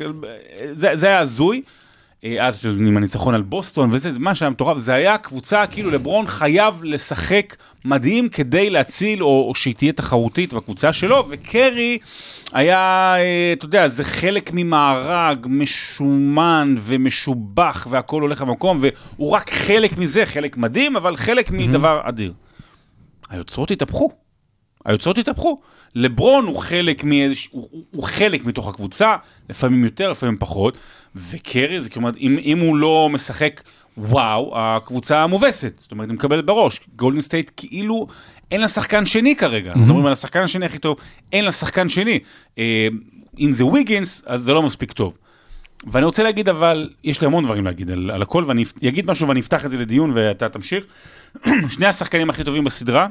[0.73, 1.61] זה, זה היה הזוי.
[2.25, 5.91] אה, אז עם הניצחון על בוסטון וזה, זה מה שהיה מטורף, זה היה קבוצה, כאילו
[5.91, 7.55] לברון חייב לשחק
[7.85, 11.97] מדהים כדי להציל, או, או שהיא תהיה תחרותית בקבוצה שלו, וקרי
[12.53, 12.77] היה,
[13.17, 20.25] אה, אתה יודע, זה חלק ממארג משומן ומשובח, והכל הולך למקום, והוא רק חלק מזה,
[20.25, 22.33] חלק מדהים, אבל חלק מדבר אדיר.
[23.29, 24.11] היוצרות התהפכו.
[24.85, 25.61] היוצרות התהפכו.
[25.95, 27.49] לברון הוא חלק, מאיזוש...
[27.51, 29.15] הוא, הוא- הוא חלק מתוך הקבוצה,
[29.49, 30.77] לפעמים יותר, לפעמים פחות,
[31.15, 33.61] וקרי זה כלומר, אם, אם הוא לא משחק
[33.97, 36.79] וואו, הקבוצה מובסת, זאת אומרת, היא מקבלת בראש.
[36.95, 38.07] גולדן סטייט כאילו
[38.51, 40.97] אין לה שחקן שני כרגע, אנחנו מדברים על השחקן השני הכי טוב,
[41.31, 42.19] אין לה שחקן שני.
[42.57, 42.87] אה,
[43.39, 45.17] אם זה ויגינס, אז זה לא מספיק טוב.
[45.91, 49.27] ואני רוצה להגיד אבל, יש לי המון דברים להגיד על, על הכל, ואני אגיד משהו
[49.27, 50.85] ואני אפתח את זה לדיון ואתה תמשיך.
[51.75, 53.07] שני השחקנים הכי טובים בסדרה,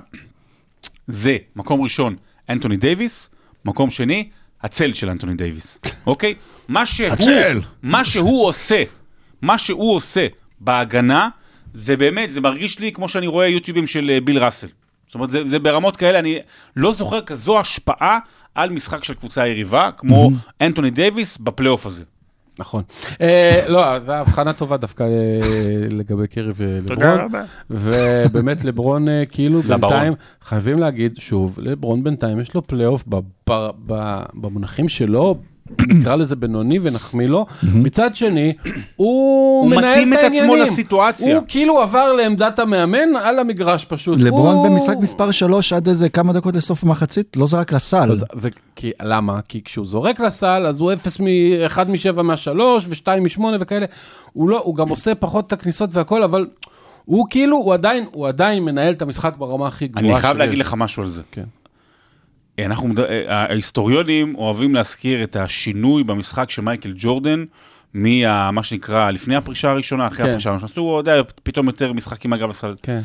[1.07, 2.17] זה מקום ראשון,
[2.49, 3.31] אנטוני דייוויס,
[3.65, 4.29] מקום שני,
[4.63, 6.35] הצל של אנטוני דייוויס, אוקיי?
[6.69, 7.61] מה שהוא, הצל!
[7.83, 8.83] מה שהוא עושה,
[9.43, 10.27] מה שהוא עושה
[10.61, 11.29] בהגנה,
[11.75, 14.69] זה באמת, זה מרגיש לי כמו שאני רואה יוטיובים של אה, ביל ראסל.
[15.07, 16.39] זאת אומרת, זה, זה ברמות כאלה, אני
[16.77, 18.19] לא זוכר כזו השפעה
[18.55, 20.31] על משחק של קבוצה יריבה, כמו
[20.61, 22.05] אנטוני דייוויס בפלייאוף הזה.
[22.61, 22.83] נכון.
[23.21, 25.09] אה, לא, זו הבחנה טובה דווקא אה,
[25.91, 27.29] לגבי קרי ולברון.
[27.71, 29.63] ובאמת לברון אה, כאילו.
[29.63, 33.05] בינתיים, חייבים להגיד שוב, לברון בינתיים יש לו פלייאוף
[34.35, 35.37] במונחים שלו.
[35.89, 37.47] נקרא לזה בינוני ונחמיא לו.
[37.75, 38.53] מצד שני,
[38.97, 39.11] הוא
[39.63, 40.73] הוא מנהל מתאים את את עצמו העניינים.
[40.73, 41.37] לסיטואציה.
[41.37, 44.19] הוא כאילו עבר לעמדת המאמן על המגרש פשוט.
[44.19, 48.11] לברון הוא- במשחק מספר 3 עד איזה כמה דקות לסוף המחצית, לא זרק לסל.
[48.77, 49.41] כי, למה?
[49.49, 51.25] כי כשהוא זורק לסל, אז הוא אפס מ-
[51.67, 53.87] אחד משבע מהשלוש, ושתיים משמונה וכאלה.
[54.33, 56.47] הוא לא, הוא גם עושה פחות את הכניסות והכל, אבל
[57.05, 60.41] הוא כאילו, הוא עדיין, הוא עדיין מנהל את המשחק ברמה הכי גבוהה אני חייב שיש.
[60.47, 61.23] להגיד לך משהו על זה.
[61.33, 61.45] כן.
[62.67, 67.45] אנחנו, מד- אה, ההיסטוריונים אוהבים להזכיר את השינוי במשחק של מייקל ג'ורדן,
[67.95, 70.29] ממה שנקרא לפני הפרישה הראשונה, אחרי כן.
[70.29, 72.75] הפרישה הראשונה, הוא יודע, פתאום יותר משחקים אגב לסל.
[72.83, 73.01] כן.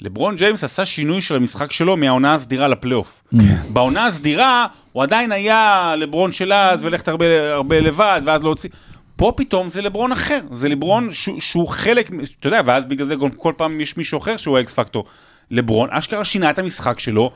[0.00, 3.22] לברון ג'יימס עשה שינוי של המשחק שלו מהעונה הסדירה לפלייאוף.
[3.30, 3.56] כן.
[3.68, 8.70] בעונה הסדירה הוא עדיין היה לברון של אז, ולכת הרבה, הרבה לבד, ואז להוציא...
[9.16, 13.14] פה פתאום זה לברון אחר, זה לברון שהוא, שהוא חלק, אתה יודע, ואז בגלל זה
[13.36, 15.04] כל פעם יש מישהו אחר שהוא ה X factor.
[15.50, 17.30] לברון אשכרה שינה את המשחק שלו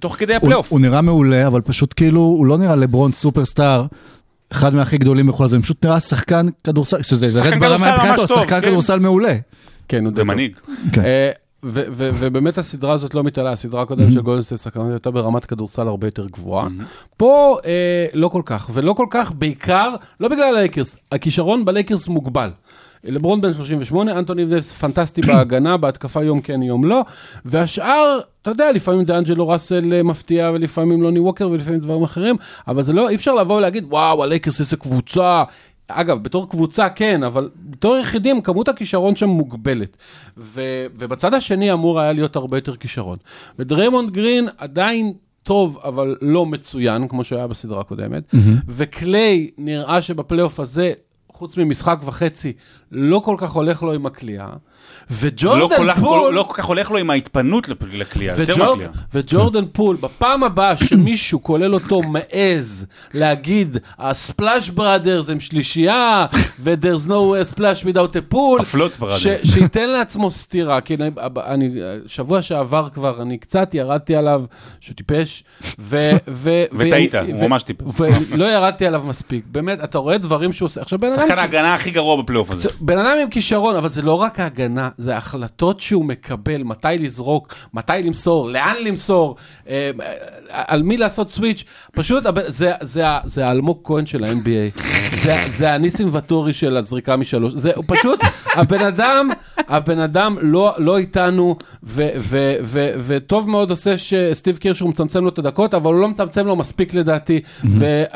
[0.00, 0.72] תוך כדי הוא, הפלייאוף.
[0.72, 3.86] הוא נראה מעולה, אבל פשוט כאילו, הוא לא נראה לברון סופרסטאר
[4.52, 8.28] אחד מהכי גדולים בכל הזמן, פשוט נראה שחקן כדורסל, שזה זה שחקן role ברמה מבחינתו,
[8.28, 8.66] שחקן כן.
[8.66, 9.34] כדורסל מעולה.
[9.88, 10.12] כן, הוא.
[10.16, 10.56] ומנהיג.
[10.92, 11.04] כן.
[11.04, 11.30] אה,
[11.66, 15.88] ו- ו- ובאמת הסדרה הזאת לא מתעלה, הסדרה הקודמת של גולדנסטייט סקרנות הייתה ברמת כדורסל
[15.88, 16.68] הרבה יותר גבוהה.
[17.16, 22.50] פה אה, לא כל כך, ולא כל כך בעיקר, לא בגלל הלייקרס, הכישרון בלייקרס מוגבל.
[23.04, 27.04] לברון בן 38, אנטוני דייוויס פנטסטי בהגנה, בהתקפה יום כן יום לא,
[27.44, 32.36] והשאר, אתה יודע, לפעמים דיאנג'לו ראסל אה, מפתיע, ולפעמים לוני ווקר, ולפעמים דברים אחרים,
[32.68, 35.44] אבל זה לא, אי אפשר לבוא ולהגיד, וואו, הלייקרס איזה קבוצה.
[35.88, 39.96] אגב, בתור קבוצה כן, אבל בתור יחידים, כמות הכישרון שם מוגבלת.
[40.36, 43.16] ו- ובצד השני אמור היה להיות הרבה יותר כישרון.
[43.58, 48.34] ודריימונד גרין עדיין טוב, אבל לא מצוין, כמו שהיה בסדרה הקודמת.
[48.68, 50.92] וקליי, נראה שבפלייאוף הזה,
[51.32, 52.52] חוץ ממשחק וחצי,
[52.92, 54.06] לא כל כך הולך לו עם
[55.10, 55.56] הכלייה.
[55.56, 56.34] לא וג'ורדן כל פול...
[56.34, 58.88] לא כל כך הולך לו עם ההתפנות לכלייה, יותר מהכלייה.
[59.14, 66.26] וג'ורדן פול, בפעם הבאה שמישהו, כולל אותו, מעז להגיד, ה splash brothers הם שלישייה,
[66.60, 67.12] ו- there's no
[67.54, 68.98] splash without a pool, הפלוץ.
[69.16, 71.10] ש- שייתן לעצמו סטירה, כי אני,
[71.46, 71.70] אני,
[72.06, 74.42] שבוע שעבר כבר, אני קצת ירדתי עליו,
[74.80, 75.44] שהוא טיפש,
[75.78, 76.10] ו...
[76.28, 77.86] ו- וטעית, הוא ממש טיפש.
[78.30, 80.80] ולא ירדתי עליו מספיק, באמת, אתה רואה דברים שהוא עושה.
[80.80, 81.20] עכשיו, בן אדם...
[81.20, 82.60] שחקן ההגנה הכי גרוע בפלייאוף הזה.
[82.62, 86.88] זה- בן אדם עם כישרון, אבל זה לא רק ההגנה, זה ההחלטות שהוא מקבל, מתי
[86.98, 89.36] לזרוק, מתי למסור, לאן למסור,
[89.68, 90.12] אה, אה,
[90.48, 91.64] על מי לעשות סוויץ'.
[91.92, 94.82] פשוט, זה, זה, זה האלמוג כהן של ה-NBA,
[95.22, 98.20] זה, זה הנסים ואטורי של הזריקה משלוש, זה פשוט,
[98.54, 104.65] הבן אדם, הבן אדם לא, לא איתנו, ו, ו, ו, וטוב מאוד עושה סטיב קר
[104.65, 107.40] שהוא מצמצם לו את הדקות, אבל הוא לא מצמצם לו מספיק לדעתי,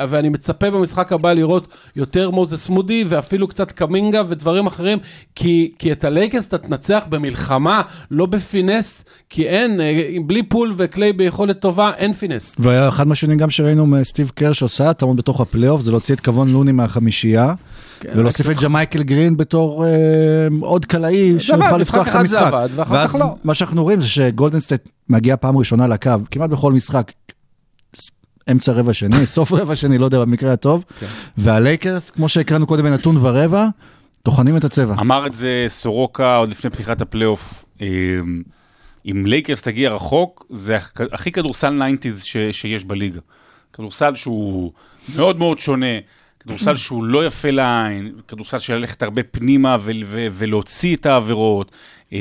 [0.09, 4.99] ואני מצפה במשחק הבא לראות יותר מוזס מודי, ואפילו קצת קמינגה ודברים אחרים,
[5.35, 10.73] כי, כי את הלייקרס אתה תנצח במלחמה, לא ב finesse, כי אין, אה, בלי פול
[10.77, 12.57] וקליי ביכולת טובה, אין finesse.
[12.59, 16.53] והיה אחד מהשינויים גם שראינו מסטיב קר שעושה טעות בתוך הפלייאוף, זה להוציא את קבון
[16.53, 17.55] לוני מהחמישייה,
[18.01, 19.91] כן, ולהוסיף את ג'מייקל גרין בתור אה,
[20.61, 22.53] עוד קלעי שיוכל לפתוח את המשחק.
[22.53, 23.35] עבד, ואז לא.
[23.45, 27.13] מה שאנחנו רואים זה שגולדן סטייט מגיע פעם ראשונה לקו כמעט בכל משחק.
[28.51, 30.85] אמצע רבע שני, סוף רבע שני, לא יודע, במקרה הטוב.
[31.01, 31.07] כן.
[31.39, 33.69] והלייקרס, כמו שהקראנו קודם בנתון ורבע,
[34.31, 34.95] טוחנים את הצבע.
[35.01, 37.65] אמר את זה סורוקה עוד לפני פתיחת הפלייאוף.
[37.81, 37.87] אה,
[39.07, 43.21] אם לייקרס תגיע רחוק, זה הכ- הכי כדורסל 90's ש- שיש בליגה.
[43.73, 44.73] כדורסל שהוא
[45.17, 45.87] מאוד מאוד שונה,
[46.41, 51.73] כדורסל שהוא לא יפה לעין, כדורסל של ללכת הרבה פנימה ו- ו- ולהוציא את העבירות.
[52.13, 52.19] אה,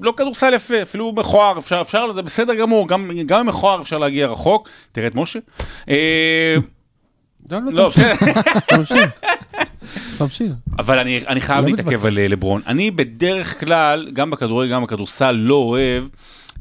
[0.00, 3.98] לא כדורסל יפה, אפילו מכוער, אפשר, אפשר, זה בסדר גמור, גם, גם עם מכוער אפשר
[3.98, 4.68] להגיע רחוק.
[4.92, 5.38] תראה את משה.
[5.88, 6.56] אה,
[7.50, 9.04] לא, בסדר.
[10.26, 10.52] תמשיך.
[10.78, 12.06] אבל אני, אני חייב לא להתעכב.
[12.06, 12.62] על אה, לברון.
[12.66, 16.04] אני בדרך כלל, גם בכדורגל, גם בכדורסל, לא אוהב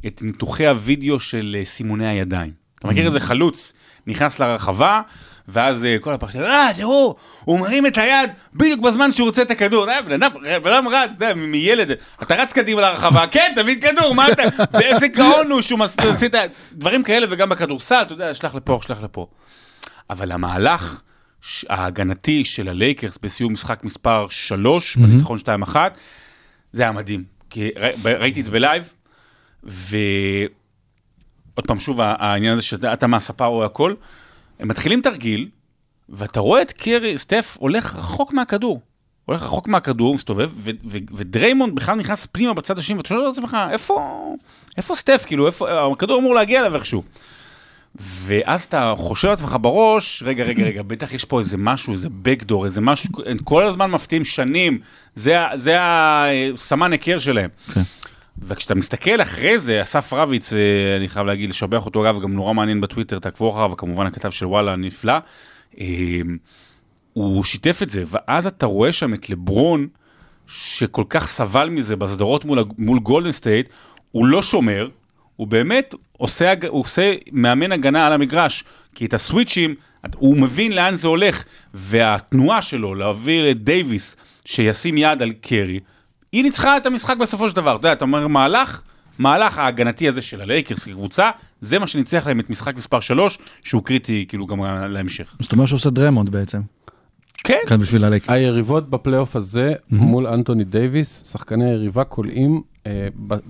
[0.08, 2.52] את ניתוחי הוידאו של אה, סימוני הידיים.
[2.80, 3.74] אתה מכיר איזה חלוץ
[4.08, 5.02] נכנס לרחבה,
[5.48, 9.52] ואז אה, כל הפחד, אה, תראו, הוא מרים את היד בדיוק בזמן שהוא רוצה את
[9.52, 9.90] הכדור.
[9.90, 10.32] אה, בן אדם,
[10.64, 11.92] בן אדם רץ, אתה יודע, מילד,
[12.24, 14.44] אתה רץ קדימה לרחבה, כן, תביא כדור, מה אתה,
[14.74, 16.36] ואיזה גאון הוא שהוא עושה את.
[16.74, 19.28] דברים כאלה, וגם בכדורסל, אתה יודע, שלח לפה, שלח לפה.
[20.10, 21.02] אבל המהלך
[21.70, 25.76] ההגנתי של הלייקרס בסיום משחק מספר 3, בניצחון 2-1,
[26.74, 27.24] זה היה מדהים.
[27.50, 27.70] כי
[28.06, 28.94] ראיתי את זה בלייב,
[29.64, 30.52] ועוד
[31.68, 33.94] פעם, שוב, העניין הזה שאתה מהספה רואה הכל,
[34.60, 35.50] הם מתחילים תרגיל,
[36.10, 38.82] ואתה רואה את קרי, סטף הולך רחוק מהכדור.
[39.26, 43.34] הולך רחוק מהכדור, מסתובב, ו- ו- ודריימונד בכלל נכנס פנימה בצד השני, ואתה שואל את
[43.34, 44.26] עצמך, איפה,
[44.78, 47.04] איפה סטף, כאילו, איפה, הכדור אמור להגיע אליו איכשהו.
[48.00, 52.66] ואז אתה חושב לעצמך בראש, רגע, רגע, רגע, בטח יש פה איזה משהו, איזה backdoor,
[52.66, 54.80] איזה משהו, הם כל הזמן מפתיעים שם,
[55.16, 57.50] זה, זה הסימן היכר שלהם.
[57.74, 57.82] כן.
[58.40, 60.60] וכשאתה מסתכל אחרי זה, אסף רביץ, אה,
[60.98, 64.46] אני חייב להגיד, לשבח אותו, אגב, גם נורא מעניין בטוויטר, תעקבו אחריו, וכמובן הכתב של
[64.46, 65.18] וואלה נפלא,
[65.80, 66.22] אה,
[67.14, 69.88] הוא שיתף את זה, ואז אתה רואה שם את לברון,
[70.48, 73.70] שכל כך סבל מזה בסדרות מול, מול גולדן סטייט,
[74.12, 74.90] הוא לא שומר,
[75.36, 78.64] הוא באמת עושה, הוא עושה מאמן הגנה על המגרש,
[78.96, 79.76] כי את ה switchים,
[80.16, 81.44] הוא מבין לאן זה הולך,
[81.74, 84.16] והתנועה שלו להעביר את דייוויס,
[84.46, 85.80] שישים יד על קרי,
[86.32, 87.76] היא ניצחה את המשחק בסופו של דבר.
[87.76, 88.82] אתה יודע, אתה אומר מהלך,
[89.20, 91.30] מהלך ההגנתי הזה של הלייקרס כקבוצה,
[91.62, 95.36] זה מה שניצח להם את משחק מספר 3, שהוא קריטי כאילו גם להמשך.
[95.40, 96.62] זאת אומרת שהוא עושה דריימונד בעצם,
[97.44, 97.60] כן.
[97.68, 98.30] כאן בשביל הלייקרס.
[98.30, 102.62] היריבות בפלייאוף הזה מול אנטוני דייוויס, שחקני היריבה קולעים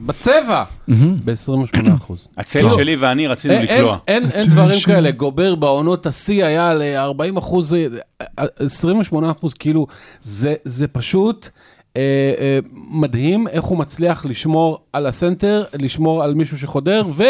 [0.06, 0.64] בצבע.
[0.88, 2.14] ב-28%.
[2.38, 3.98] הצל שלי ואני רצינו לקלוע.
[4.08, 7.76] אין, דברים כאלה, גובר בעונות השיא היה ל-40 אחוז,
[8.60, 9.88] 28 אחוז, כאילו,
[10.22, 11.50] זה, זה פשוט
[11.98, 12.02] אה,
[12.40, 17.24] אה, מדהים איך הוא מצליח לשמור על הסנטר, לשמור על מישהו שחודר, ו...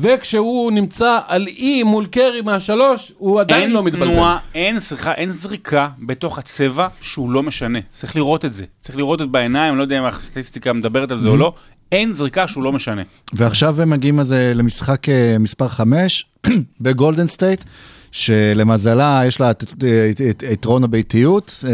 [0.00, 4.06] וכשהוא נמצא על אי מול קרי מהשלוש, הוא עדיין אין לא מתבלבל.
[4.06, 7.78] תנועה, אין, סליחה, אין זריקה בתוך הצבע שהוא לא משנה.
[7.88, 8.64] צריך לראות את זה.
[8.80, 11.52] צריך לראות את בעיניים, לא יודע אם הסטטיסטיקה מדברת על זה או לא.
[11.92, 13.02] אין זריקה שהוא לא משנה.
[13.32, 16.26] ועכשיו הם מגיעים אז אה, למשחק אה, מספר 5
[16.80, 17.64] בגולדן סטייט,
[18.16, 21.70] שלמזלה יש לה את- את- את- יתרון הביתיות, אה,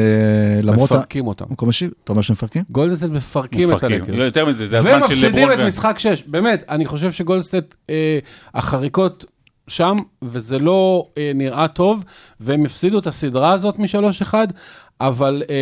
[0.63, 0.93] למרות...
[0.93, 1.45] מפרקים אותם.
[1.51, 2.63] מקום השיב, אתה אומר שמפרקים?
[2.71, 3.85] גולדסטייט מפרקים את.
[4.01, 4.17] הלייקרס.
[4.17, 5.53] לא יותר מזה, זה הזמן של ומפסידים לברון.
[5.53, 6.23] את ו- משחק 6.
[6.27, 8.19] באמת, אני חושב שגולדסטייט, אה,
[8.55, 9.25] החריקות
[9.69, 12.05] שם, וזה לא אה, נראה טוב,
[12.41, 14.35] והם הפסידו את הסדרה הזאת מ-3-1,
[15.07, 15.55] אבל, אה,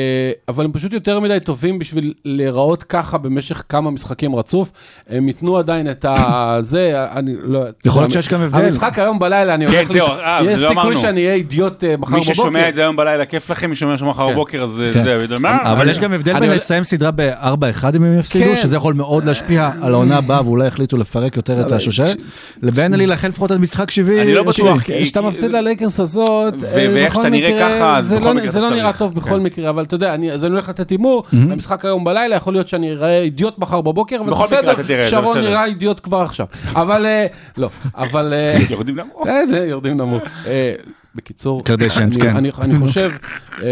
[0.49, 4.71] אבל הם פשוט יותר מדי טובים בשביל להיראות ככה במשך כמה משחקים רצוף.
[5.09, 6.17] הם ייתנו עדיין את ה...
[6.61, 7.61] זה, אני לא...
[7.85, 8.65] יכול להיות שיש גם הבדל.
[8.65, 9.93] המשחק היום בלילה, אני כן, הולך...
[9.93, 10.97] זהו, לש- אה, יש לא סיכוי אמרנו.
[11.01, 12.35] שאני אהיה אידיוט אה, מחר מי בבוקר.
[12.35, 14.33] ששומע את זה היום בלילה, כיף לכם, מי שומע שמחר כן.
[14.33, 15.05] בבוקר, אז כן.
[15.05, 15.25] זה?
[15.45, 17.45] אבל אני- יש גם הבדל בין לסיים סדרה ב-4-1
[17.97, 18.57] אם הם יפסידו, כן.
[18.57, 22.17] שזה יכול מאוד להשפיע על העונה הבאה, ואולי יחליטו לפרק יותר את השושלת,
[22.63, 24.19] לבין להילחם לפחות עד משחק 70.
[24.19, 28.07] אני לא בטוח, כשאתה מפסיד ללייקרס הזאת, ו- ואיך בכל שאתה נראה מקרה, ככה, אז
[28.07, 28.99] זה בכל לא- מקרה זה אתה לא נראה צריך.
[28.99, 29.43] טוב בכל כן.
[29.43, 32.69] מקרה, אבל אתה יודע, אני- אז אני הולך לתת הימור, המשחק היום בלילה, יכול להיות
[32.69, 35.39] שאני אראה אידיוט מחר בבוקר, בכל אתה בסדר, שרון.
[35.39, 36.47] נראה אידיוט כבר עכשיו.
[36.73, 37.27] אבל, אה,
[37.57, 38.33] לא, אבל...
[38.33, 39.23] אה, יורדים נמוך.
[39.27, 40.23] בסדר, יורדים נמוך.
[41.15, 42.37] בקיצור, קרדשיאנס, אני- כן.
[42.37, 43.11] אני, אני חושב
[43.63, 43.67] אה,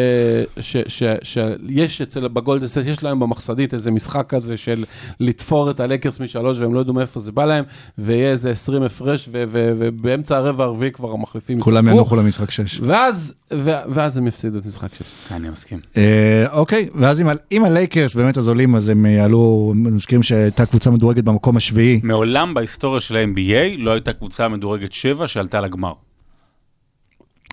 [0.61, 4.85] ש- ש- שיש אצל בגולדסט, יש להם במחסדית איזה משחק כזה של
[5.21, 7.65] לתפור את הלקרס משלוש והם לא ידעו מאיפה זה בא להם,
[7.99, 11.97] ויהיה איזה 20 הפרש, ו- ו- ובאמצע הרבע הרביעי כבר המחליפים כולם ישחקו.
[11.97, 12.81] ינוחו למשחק 6.
[12.83, 15.07] ואז, ו- ואז הם יפסידו את משחק שש.
[15.31, 15.79] אני מסכים.
[15.97, 17.23] אה, אוקיי, ואז
[17.53, 22.01] אם הלייקרס באמת אז עולים, אז הם יעלו, מזכירים שהייתה קבוצה מדורגת במקום השביעי.
[22.03, 25.93] מעולם בהיסטוריה של ה-NBA לא הייתה קבוצה מדורגת 7 שעלתה לגמר.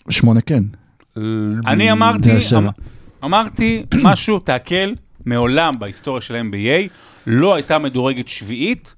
[0.10, 0.64] שמונה כן.
[1.68, 2.60] אני אמרתי, זה השבע.
[2.60, 2.70] אמ-
[3.24, 4.93] אמרתי משהו, תעכל,
[5.26, 6.89] מעולם בהיסטוריה של ה-NBA
[7.28, 8.93] לא הייתה מדורגת שביעית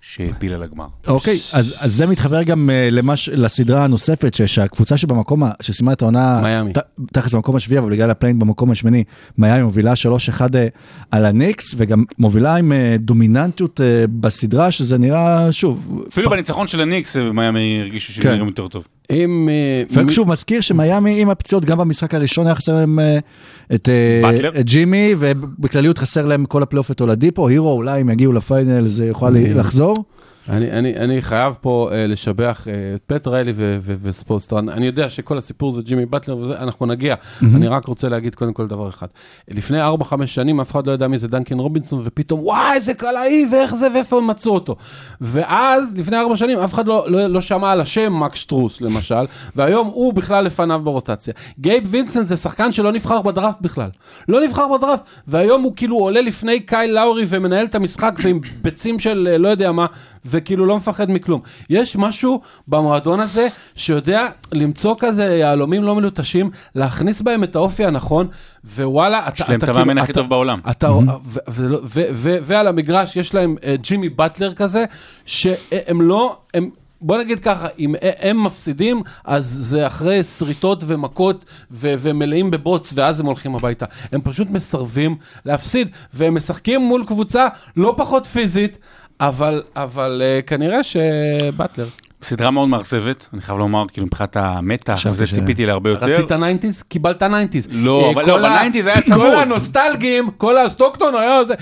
[0.00, 0.86] שהעפילה לגמר.
[1.08, 6.02] אוקיי, אז, אז זה מתחבר גם uh, למש, לסדרה הנוספת, ש- שהקבוצה שבמקום, שסיימה את
[6.02, 6.72] העונה, מיאמי.
[7.12, 9.04] תכלס במקום השביעי, אבל בגלל ה play-in במקום השמיני,
[9.38, 10.44] מיאמי מובילה 3-1 uh,
[11.10, 13.82] על הניקס, וגם מובילה עם uh, דומיננטיות uh,
[14.20, 18.30] בסדרה, שזה נראה, שוב, אפילו בניצחון של הניקס, מיאמי הרגישו שהם כן.
[18.30, 18.84] נראים יותר טוב.
[19.10, 19.48] אם...
[19.96, 23.18] אה, מי- ושוב, מזכיר שמיאמי עם הפציעות, גם במשחק הראשון היה חסר להם אה,
[23.74, 24.60] את, אה?
[24.60, 29.06] את ג'ימי, ובכלליות חסר להם כל הפלייאוף את אולדיפו, הירו, אולי אם יגיעו לפיינל זה
[29.06, 30.04] יוכל לחזור.
[30.48, 34.68] אני, אני, אני חייב פה uh, לשבח uh, את פט ריילי ו- ו- וספולסטרה.
[34.68, 37.14] אני יודע שכל הסיפור זה ג'ימי באטלר וזה, אנחנו נגיע.
[37.14, 37.44] Mm-hmm.
[37.54, 39.06] אני רק רוצה להגיד קודם כל דבר אחד.
[39.48, 43.46] לפני 4-5 שנים אף אחד לא ידע מי זה דנקן רובינסון, ופתאום וואי איזה קלעי
[43.52, 44.76] ואיך זה ואיפה הם מצאו אותו.
[45.20, 49.24] ואז לפני 4 שנים אף אחד לא, לא, לא שמע על השם מקס סטרוס למשל,
[49.56, 51.34] והיום הוא בכלל לפניו ברוטציה.
[51.58, 53.90] גייב וינסנט זה שחקן שלא נבחר בדראפט בכלל.
[54.28, 58.98] לא נבחר בדראפט, והיום הוא כאילו עולה לפני קייל לאורי ומנהל את המשחק ועם ביצים
[58.98, 59.86] של אה, לא יודע מה,
[60.24, 61.40] וכאילו לא מפחד מכלום.
[61.70, 64.20] יש משהו במועדון הזה שיודע
[64.52, 68.28] למצוא כזה יהלומים לא מלוטשים, להכניס בהם את האופי הנכון,
[68.76, 69.42] ווואלה, אתה...
[69.42, 70.60] יש להם אתה את המאמן כאילו- הכי אתה- טוב בעולם.
[70.70, 71.00] אתה, ו-
[71.48, 74.84] ו- ו- ו- ועל המגרש יש להם אה, ג'ימי באטלר כזה,
[75.26, 81.94] שהם לא, הם, בוא נגיד ככה, אם הם מפסידים, אז זה אחרי שריטות ומכות ו-
[81.98, 83.86] ומלאים בבוץ, ואז הם הולכים הביתה.
[84.12, 88.78] הם פשוט מסרבים להפסיד, והם משחקים מול קבוצה לא פחות פיזית,
[89.20, 91.88] אבל, אבל uh, כנראה שבטלר.
[92.22, 96.06] סדרה מאוד מאכזבת, אני חייב לומר, כאילו מבחינת המתח, זה ש- ציפיתי להרבה יותר.
[96.06, 96.84] רצית 90's?
[96.88, 97.26] קיבלת 90's.
[97.70, 99.18] לא, אה, אבל לא, ב-90's היה צמוד.
[99.26, 101.54] כל הנוסטלגים, כל הסטוקטון היה זה,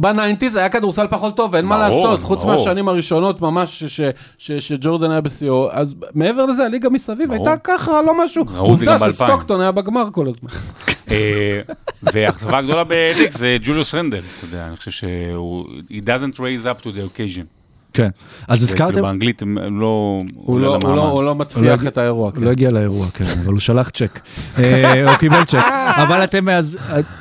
[0.00, 2.44] ב-90's היה כדורסל פחות טוב, אין מה לעשות, חוץ.
[2.44, 4.00] מהשנים הראשונות ממש ש-
[4.38, 7.32] ש- שג'ורדן היה בשיאו, אז מעבר לזה הליגה מסביב.
[7.32, 8.44] הייתה ככה, לא משהו.
[8.56, 9.10] עובדה ב-2000.
[9.10, 10.50] שסטוקטון היה בגמר כל הזמן.
[11.10, 11.60] אה,
[12.02, 16.84] והאכזבה הגדולה בליקס זה ג'וליוס רנדל, אתה יודע, אני חושב שהוא, he doesn't raise up
[16.84, 17.59] to the occasion.
[17.94, 18.08] כן.
[18.48, 20.20] אז כאילו הזכרתם, באנגלית הם לא...
[20.34, 21.08] הוא לא- הוא לא-.
[21.10, 22.30] הוא לא הוא לא הגיע- את האירוע.
[22.36, 24.20] הוא לא הגיע לאירוע, כן, אבל הוא שלח צ'ק.
[24.58, 25.64] אה, הוא קיבל צ'ק.
[26.02, 26.78] אבל אתם, אז,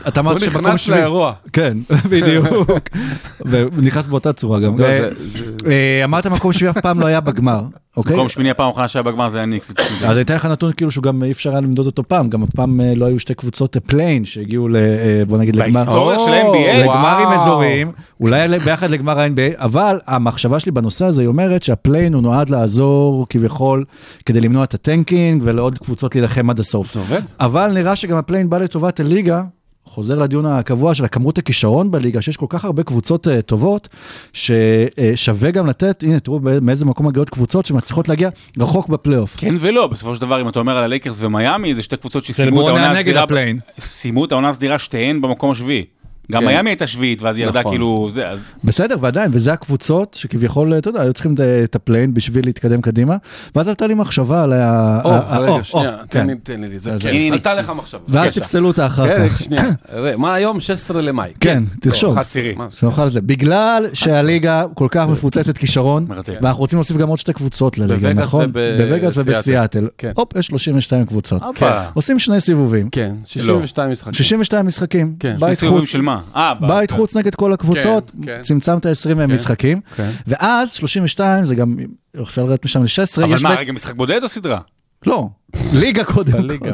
[0.08, 1.00] אתה הוא אמרת שמקום נכנס שביעי.
[1.00, 1.34] לאירוע.
[1.54, 1.78] כן,
[2.10, 2.46] בדיוק.
[3.46, 4.74] והוא נכנס באותה צורה גם.
[4.82, 5.10] אה,
[5.68, 7.62] אה, אמרת מקום שביעי אף פעם לא היה בגמר,
[8.00, 8.16] אוקיי?
[8.16, 9.68] מקום שמיני הפעם האחרונה שהיה בגמר זה היה ניקס.
[10.06, 12.44] אז אני אתן לך נתון כאילו שהוא גם אי אפשר היה למדוד אותו פעם, גם
[12.44, 14.76] הפעם אה, לא היו שתי קבוצות אה, play-in שהגיעו ל...
[14.76, 15.84] אה, בוא נגיד לגמר.
[15.84, 16.78] בהיסטוריה של או, ה-NBA?
[16.78, 17.28] לגמרים.
[17.28, 17.92] אזוריים,
[18.22, 22.50] אולי ביחד לגמר ה-NBA, אבל המחשבה שלי בנושא הזה היא אומרת שה play-in הוא נועד
[22.50, 23.86] לעזור כביכול
[24.26, 26.98] כדי למנוע את ה tanking ולעוד קבוצות להילחם עד הסוף.
[27.40, 29.44] אבל נראה שגם ה play-in בא לטובת הליגה,
[29.90, 33.88] חוזר לדיון הקבוע של הכמות הכישרון בליגה, שיש כל כך הרבה קבוצות uh, טובות,
[34.34, 39.36] ששווה גם לתת, הנה תראו מאיזה מקום מגיעות קבוצות שמצליחות להגיע רחוק בפלייאוף.
[39.38, 42.28] כן ולא, בסופו של דבר, אם אתה אומר על הלייקרס ומיאמי, זה שתי קבוצות זה
[42.28, 43.26] שסיימו את העונה הסדירה.
[43.80, 45.86] סיימו את העונה הסדירה שתיהן במקום השביעי.
[46.32, 46.48] גם כן.
[46.48, 47.72] מיאמי הייתה שביעית, ואז היא ירדה נכון.
[47.72, 51.81] כאילו, זה, אז בסדר, ועדיין, וזה הקבוצות שכביכול, אתה יודע, היו צריכים את- את ה
[51.81, 53.16] play-in בשביל להתקדם קדימה,
[53.56, 55.00] ואז עלתה לי מחשבה על ה...
[55.06, 55.10] או,
[55.42, 56.28] רגע, או, שנייה, או, תן כן.
[56.28, 57.10] לי, תן לי, זה כן.
[57.32, 58.02] עלתה לך מחשבה.
[58.08, 58.34] ואז.
[58.34, 59.38] תפסלו אותה אחר כן, כך.
[59.40, 59.64] שנייה,
[60.18, 60.60] מה היום?
[60.60, 61.32] 16 למאי.
[61.40, 62.16] כן, תרשום.
[62.16, 62.68] לא, 11, מה?
[62.80, 63.22] שנוכל על זה.
[63.22, 66.06] בגלל שהליגה כל כך מפוצצת כישרון.
[66.42, 68.52] ואנחנו רוצים להוסיף גם עוד שתי קבוצות לליגה, נכון?
[68.52, 69.32] בווגאס סיאטל.
[69.32, 69.88] ובסיאטל.
[69.98, 70.12] כן.
[70.16, 71.42] הופ, יש 32 קבוצות.
[71.94, 72.90] עושים שני סיבובים.
[72.90, 74.14] כן, 62 משחקים.
[74.14, 75.14] 62 משחקים.
[75.20, 75.36] כן.
[75.38, 75.90] שני בית סיבובים חוץ.
[75.90, 76.19] של מה?
[76.36, 78.42] אה, בית חוץ נגד כל הקבוצות, כן, כן.
[78.42, 80.10] צמצמת 20 משחקים, כן.
[80.28, 81.78] ואז 32 זה גם,
[82.22, 84.60] אפשר לרדת משם ל-16, אבל מה, רגע, משחק בודד או סדרה?
[85.06, 85.30] לא,
[85.74, 86.72] ליגה קודם בליגה,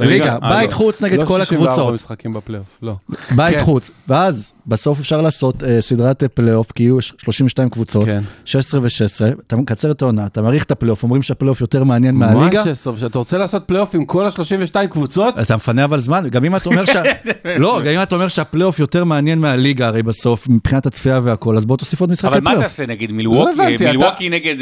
[0.00, 0.36] ליגה?
[0.42, 0.76] אה, בית לא.
[0.76, 2.94] חוץ נגד לא כל 64 הקבוצות, משחקים בפלייאוף, לא.
[3.36, 3.62] בית כן.
[3.62, 8.22] חוץ, ואז בסוף אפשר לעשות אה, סדרת אה, פלייאוף, כי יהיו ש- 32 קבוצות, כן.
[8.44, 8.88] 16 ו-16,
[9.46, 12.98] אתה מקצר את העונה, אתה מאריך את הפלייאוף, אומרים שהפלייאוף יותר מעניין מהליגה, מה שסוף,
[12.98, 15.38] שאתה רוצה לעשות פלייאוף עם כל ה-32 קבוצות?
[15.38, 17.02] אתה מפנה אבל זמן, גם אם אתה אומר שה...
[17.58, 21.64] לא, גם אם אתה אומר שהפלייאוף יותר מעניין מהליגה הרי בסוף, מבחינת הצפייה והכל, אז
[21.64, 22.64] בוא תוסיף עוד משחקי אבל מה פלייאוף.
[22.64, 24.56] תעשה נגיד מילווקי, לא מילווקי נגד...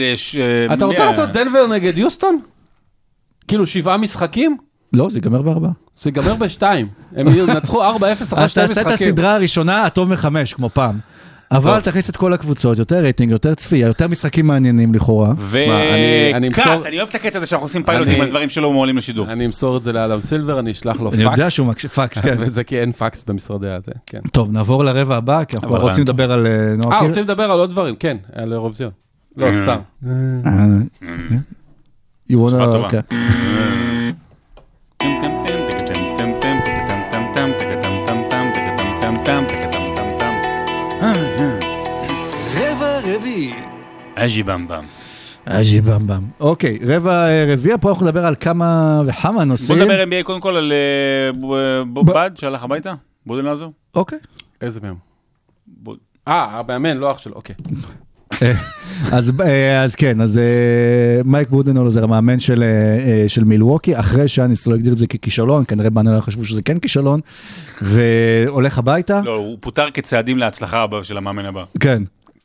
[0.73, 2.39] אתה רוצה לעשות דנבר נגד יוסטון?
[3.49, 4.57] כאילו שבעה משחקים?
[4.93, 5.71] לא, זה ייגמר בארבעה.
[5.97, 6.89] זה ייגמר בשתיים.
[7.17, 8.05] הם ינצחו 4-0 אחרי
[8.45, 9.07] אז שתי תעשה את משחקים.
[9.09, 10.99] הסדרה הראשונה, הטוב מחמש, כמו פעם.
[11.53, 15.31] אבל תכניס את כל הקבוצות, יותר רייטינג, יותר צפייה, יותר משחקים מעניינים לכאורה.
[15.55, 18.97] אני- אני וקאט, אני אוהב את הקטע הזה שאנחנו עושים פיילוטים על דברים שלא מועלים
[18.97, 19.27] לשידור.
[19.33, 21.21] אני אמסור את זה לאדם סילבר, אני אשלח לו פקס.
[21.21, 22.37] אני יודע שהוא מקשיב, פקס, כן.
[22.41, 24.21] וזה כי אין פקס במשרדי הזה, כן.
[24.33, 26.03] טוב, נעבור לרבע הבא, כי אנחנו רוצים.
[26.05, 27.01] לדבר על אה, אה.
[27.01, 28.91] רוצים לדבר על עוד דברים, כן, על אירוויזיון.
[29.37, 29.79] לא, סתם.
[32.31, 32.51] אה, You wanna...
[32.51, 32.85] שעה טובה.
[32.85, 33.01] אוקיי.
[42.57, 43.51] רבע רביעי.
[44.15, 44.85] אג'י במבם.
[45.45, 46.23] אג'י במבם.
[46.41, 49.79] אוקיי, רבע אה, רביעי, פה אנחנו נדבר על כמה וכמה בוא נושאים.
[49.79, 52.95] נדבר NBA קודם כל על אה, ב- ב- ב- בד שהלך הביתה,
[53.27, 53.69] בודנלזר.
[53.95, 54.19] אוקיי.
[54.61, 54.95] איזה מהם?
[56.29, 57.55] אה, המאמן, לא אח שלו, אוקיי.
[59.13, 64.29] אז, אה, אז כן, אז אה, מייק בודנול זה המאמן של, אה, של מילווקי, אחרי
[64.29, 67.21] שאניס לא הגדיר את זה ככישלון, כנראה בהנהלה חשבו שזה כן כישלון,
[67.83, 69.21] והולך הביתה.
[69.25, 71.65] לא, הוא פוטר כצעדים להצלחה הבא של המאמן הבא.
[71.81, 72.03] כן,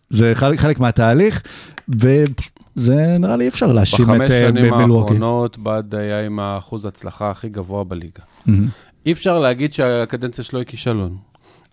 [0.10, 1.42] זה חלק, חלק מהתהליך,
[1.90, 5.14] וזה נראה לי אי אפשר להאשים בחמש את אה, שנים מילווקי.
[5.14, 8.24] האחרונות בד היה עם האחוז הצלחה הכי גבוה בליגה.
[8.46, 8.68] מהמם.
[9.06, 11.18] אי אפשר להגיד שהקדנציה שלו היא כישלון.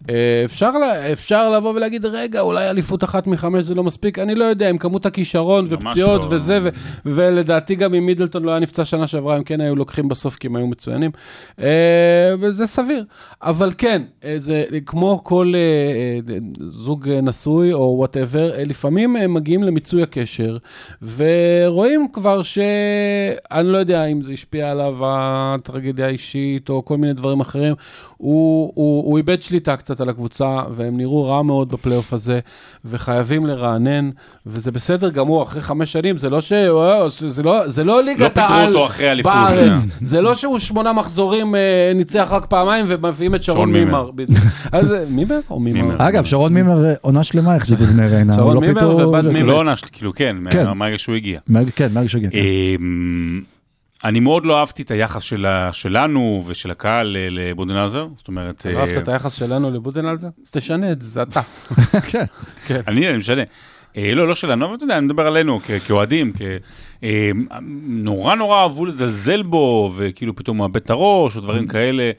[0.08, 0.70] אה, אפשר,
[1.12, 4.78] אפשר לבוא ולהגיד, רגע, אולי אליפות אחת מחמש זה לא מספיק, אני לא יודע, עם
[4.78, 6.28] כמות הכישרון ופציעות לא.
[6.30, 6.68] וזה, ו-
[7.06, 10.46] ולדעתי גם אם מידלטון לא היה נפצע שנה שעברה, הם כן היו לוקחים בסוף כי
[10.46, 11.10] הם היו מצוינים.
[11.60, 13.04] אה, וזה סביר.
[13.42, 15.52] אבל כן, אה, זה כמו כל
[16.70, 20.56] זוג נשוי או וואטאבר, לפעמים הם מגיעים למיצוי הקשר,
[21.16, 22.58] ורואים כבר ש...
[23.50, 27.74] אני לא יודע אם זה השפיע עליו הטרגדיה האישית או כל מיני דברים אחרים.
[28.16, 32.40] הוא, הוא, הוא איבד שליטה קצת על הקבוצה, והם נראו רע מאוד בפלייאוף הזה,
[32.84, 34.10] וחייבים לרענן,
[34.46, 36.52] וזה בסדר גמור, אחרי חמש שנים, זה לא ש...
[37.26, 38.76] זה לא, זה לא ליגת לא העל
[39.22, 39.84] בארץ.
[39.84, 40.04] כן.
[40.04, 44.10] זה לא שהוא שמונה מחזורים אה, ניצח רק פעמיים ומביאים את שרון מימר.
[44.72, 45.94] אז אה, מימר או מימר?
[45.98, 48.34] אגב, שרון מימר אה, עונה שלמה החזיק בבני ריינה.
[48.34, 49.46] שרון הוא לא מימר ובד מימר.
[49.48, 50.66] לא עונה, כאילו כן, כן.
[50.66, 51.40] מה- מהרגע שהוא הגיע.
[51.76, 52.28] כן, מהרגע.
[52.80, 53.40] אמ,
[54.04, 58.66] אני מאוד לא אהבתי את היחס של ה- שלנו ושל הקהל ל- לבודנלזר, זאת אומרת...
[58.74, 60.28] לא אהבת אה, את היחס שלנו לבודנלזר?
[60.44, 61.40] אז תשנה את זה, זה אתה.
[62.10, 62.24] כן.
[62.88, 63.42] אני, אני משנה.
[63.96, 66.32] אה, לא, לא שלנו, אבל אתה יודע, אני מדבר עלינו כאוהדים,
[67.02, 67.30] אה,
[67.86, 72.10] נורא נורא אהבו לזלזל בו, וכאילו פתאום הוא מאבד את הראש, או דברים כאלה.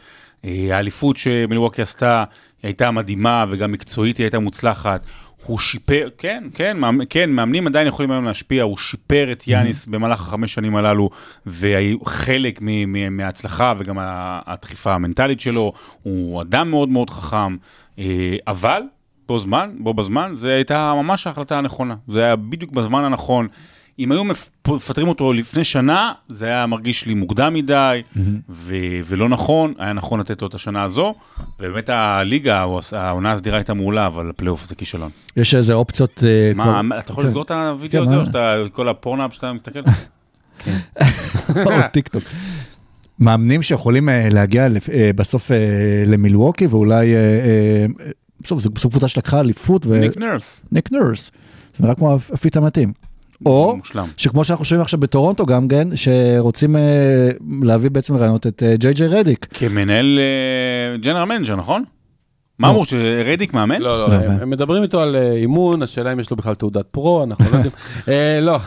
[0.46, 2.24] אה, האליפות שמילווקי עשתה
[2.64, 5.06] היא הייתה מדהימה, וגם מקצועית היא הייתה מוצלחת.
[5.46, 9.86] הוא שיפר, כן, כן, מאמ- כן, מאמנים עדיין יכולים היום להשפיע, הוא שיפר את יאניס
[9.86, 11.10] במהלך החמש שנים הללו,
[11.46, 13.96] והיו חלק מ- מ- מההצלחה וגם
[14.46, 15.74] הדחיפה המנטלית שלו,
[16.04, 17.56] הוא אדם מאוד מאוד חכם,
[18.00, 18.82] אה, אבל
[19.28, 23.48] בו זמן, בו בזמן, זו הייתה ממש ההחלטה הנכונה, זה היה בדיוק בזמן הנכון.
[24.00, 28.02] אם היו מפ- מפטרים אותו לפני שנה, זה היה מרגיש לי מוקדם מדי,
[28.50, 28.76] ו-
[29.06, 31.14] ולא נכון, היה נכון לתת לו את השנה הזו,
[31.60, 35.10] ובאמת הליגה, העונה הסדירה הייתה מעולה, אבל הפלייאוף זה כישלון.
[35.38, 36.24] יש איזה אופציות...
[36.28, 37.28] אה, כבר- מה, אתה יכול כן.
[37.28, 38.18] לסגור את הוידאו כן, הזה?
[38.22, 39.80] או שאתה, כל הפורנאפ שאתה מסתכל?
[41.66, 42.24] או, טיק טוק.
[43.20, 45.52] מאמנים שיכולים אה, להגיע לפ- אה, בסוף
[46.08, 47.14] למילווקי ואולי,
[48.44, 50.62] בסוף זו קבוצה שלקחה אליפות ניק נרס.
[50.72, 51.32] וניק נרס.
[51.78, 52.94] זה נראה כמו הפיט המתאים.
[53.46, 54.08] או מושלם.
[54.18, 57.30] שכמו שאנחנו שומעים עכשיו בטורונטו גם כן, שרוצים אה,
[57.62, 59.48] להביא בעצם לרעיונות את אה, ג'יי ג'יי רדיק.
[59.54, 60.20] כמנהל
[61.02, 61.84] general manager, נכון?
[62.62, 63.82] מה אמרו, שרדיק מאמן?
[63.82, 66.86] לא, לא, לא, הם- מדברים איתו על אה, אימון, השאלה אם יש לו בכלל תעודת
[66.88, 67.72] pro, אנחנו לא יודעים.
[68.08, 68.58] אה, לא.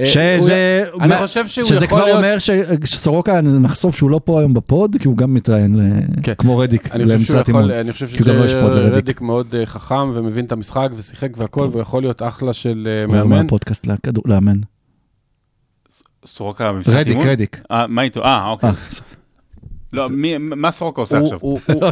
[0.00, 2.16] אה, שזה, אני חושב שהוא שזה יכול כבר להיות...
[2.16, 2.50] אומר ש-
[2.84, 5.76] שסורוקה נחשוף שהוא לא פה היום ב pod, כי הוא גם מתראיין
[6.22, 6.32] כן.
[6.38, 7.76] כמו רדיק אני חושב שהוא למשרת יכול, אימון.
[7.76, 8.48] אני חושב גם לא.
[8.48, 13.12] שרדיק מאוד חכם ומבין את המשחק ושיחק והכל, והוא יכול להיות אחלה של אה, הוא
[13.14, 13.42] אומר מאמן.
[13.42, 13.86] מהפודקאסט
[14.24, 14.56] לאמן.
[16.26, 17.26] סורוקה במשחק רדיק, אימון?
[17.28, 17.60] רדיק.
[17.70, 18.24] אה, מה איתו?
[18.24, 18.70] אה, אוקיי.
[19.94, 20.08] לא,
[20.40, 21.38] מה סורוקה עושה עכשיו?
[21.40, 21.60] הוא-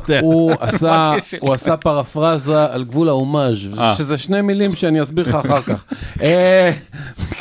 [1.40, 3.94] הוא עשה- פרפרזה על גבול ההומאז', אה.
[3.94, 5.84] שזה שני מילים שאני אסביר לך אחר כך.
[6.22, 6.72] אה,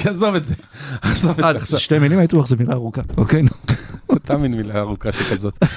[0.06, 0.54] עזוב את זה,
[1.02, 1.80] עזוב את אה, זה עכשיו.
[1.80, 3.02] שתי מילים הייתי בטוח זו מילה ארוכה.
[3.18, 3.50] אוקיי, נו.
[4.10, 5.58] אותה מין מילה ארוכה שכזאת.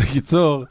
[0.00, 0.64] בקיצור.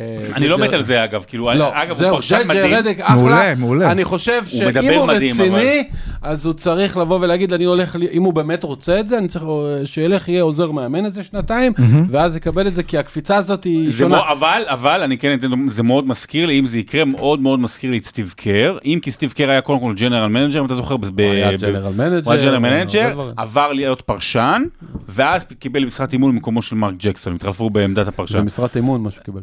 [0.00, 2.74] אה, אני לא מת על זה אגב, כאילו, לא, אגב, הוא פרשן מדהים.
[2.74, 3.16] רדיק אחלה.
[3.16, 3.92] מעולה, מעולה.
[3.92, 5.84] אני חושב שאם הוא רציני,
[6.22, 9.44] אז הוא צריך לבוא ולהגיד, אני הולך, אם הוא באמת רוצה את זה, אני צריך
[9.84, 11.72] שילך, יהיה עוזר מאמן איזה שנתיים,
[12.10, 14.20] ואז יקבל את זה, כי הקפיצה הזאת היא זה שונה.
[14.32, 17.90] אבל, אבל, אני כן אתן, זה מאוד מזכיר לי, אם זה יקרה, מאוד מאוד מזכיר
[17.90, 20.74] לי את סטיב קר, אם כי סטיב קר היה קודם כל general manager, אם אתה
[20.74, 23.30] זוכר, ב- הוא היה general manager.
[23.36, 24.62] עבר להיות פרשן,
[25.08, 28.40] ואז קיבל משרת אימון במקומו של מרק ג'קסון, הם התחלפו בעמדת זה הפרשן.
[28.40, 29.40] משרת אמון, מה שהוא קיבל.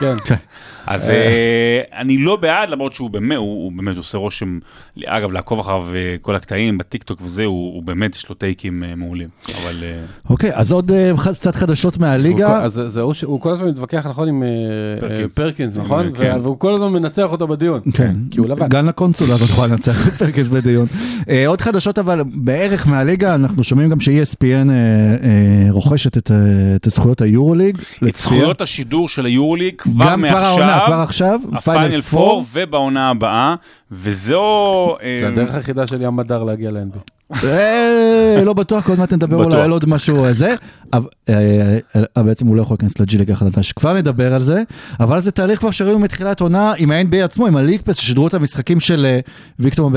[0.00, 0.34] כן.
[0.86, 1.16] אז אה,
[2.00, 4.58] אני לא בעד, למרות שהוא באמת, הוא הוא באמת עושה רושם,
[5.06, 8.94] אגב, לעקוב אחריו אה, כל הקטעים בטיקטוק וזה, הוא הוא באמת, יש לו טייקים אה,
[8.96, 9.28] מעולים,
[9.62, 9.76] אבל...
[9.82, 9.98] אה,
[10.30, 12.58] אוקיי, אז עוד אה, קצת חדשות מהליגה.
[12.64, 14.48] אז זה- זה הוא כל הזמן מתווכח, נכון, עם אה,
[15.00, 15.20] פרקינס.
[15.20, 16.12] אה, פרקינס, נכון?
[16.16, 16.38] כן.
[16.42, 17.80] והוא כל הזמן מנצח אותו בדיון.
[17.94, 18.68] כן, כי הוא לבן.
[18.68, 20.86] גם לקונסולה הזאת יכולה לנצח את פרקס בדיון.
[21.28, 24.74] אה, עוד חדשות אבל בערך מהליגה, אנחנו שומעים גם ש-ESPN אה,
[25.22, 26.36] אה, רוכשת את, אה,
[26.76, 27.78] את זכויות היורוליג.
[28.08, 28.16] את.
[28.16, 33.54] זכויות השידור של היורוליג כבר גם כבר העונה, כבר מעכשיו, עכשיו, הפיינל פור ובעונה הבאה,
[33.92, 34.96] וזו...
[35.02, 36.98] אה, זה הדרך היחידה של ים מדר להגיע ל-NBA.
[37.44, 39.44] אה, לא בטוח, כי עוד מעט נדבר.
[39.44, 40.54] אולי על עוד משהו אה, זה.
[40.92, 41.78] אבל, אה,
[42.16, 44.62] אה, בעצם הוא לא יכול להיכנס לג'י ליג החדשה, שכבר נדבר על זה,
[45.00, 48.34] אבל זה תהליך כבר שראינו מתחילת עונה עם ה-NBA עצמו, עם הליג פס, ששידרו את
[48.34, 49.18] המשחקים של
[49.58, 49.90] ויקטור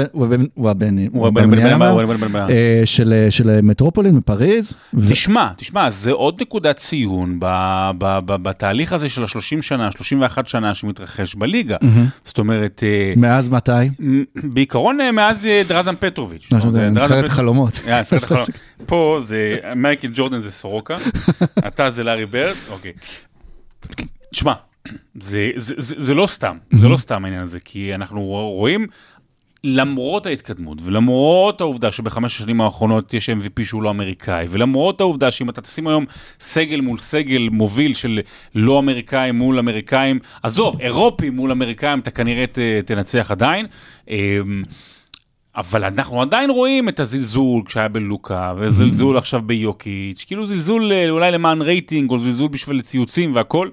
[3.30, 4.74] של מטרופולין מפריז.
[5.10, 7.40] תשמע, תשמע, זה עוד נקודת ציון
[8.28, 11.78] בתהליך הזה של ה-30 שנה, 31 שנה שמתרחש בליגה.
[12.26, 13.72] זאת אומרת, אה, מאז מתי?
[14.44, 16.50] בעיקרון מאז דרזן פטרוביץ'.
[16.92, 17.80] נבחרת חלומות.
[18.86, 20.83] פה זה מייקל ג'ורדן זה סורוקה,
[21.68, 22.94] אתה זה לארי ברד, אוקיי.
[24.32, 24.54] תשמע,
[25.22, 28.22] זה, זה, זה, זה לא סתם, זה לא סתם העניין הזה, כי אנחנו
[28.56, 28.88] רואים,
[29.64, 35.50] למרות ההתקדמות, ולמרות העובדה שבחמש השנים האחרונות יש MVP שהוא לא אמריקאי, ולמרות העובדה שאם
[35.50, 36.06] אתה תשים היום
[36.40, 38.20] סגל מול סגל מוביל של
[38.56, 43.66] לא אמריקאים מול אמריקאים, עזוב, אירופים מול אמריקאים, אתה כנראה ת, תנצח עדיין.
[45.56, 51.32] אבל אנחנו עדיין רואים את הזלזול כשהיה בלוקה, וזלזול עכשיו ביוקיץ', כאילו זלזול אה, אולי
[51.32, 53.70] למען רייטינג, או זלזול בשביל ציוצים והכל,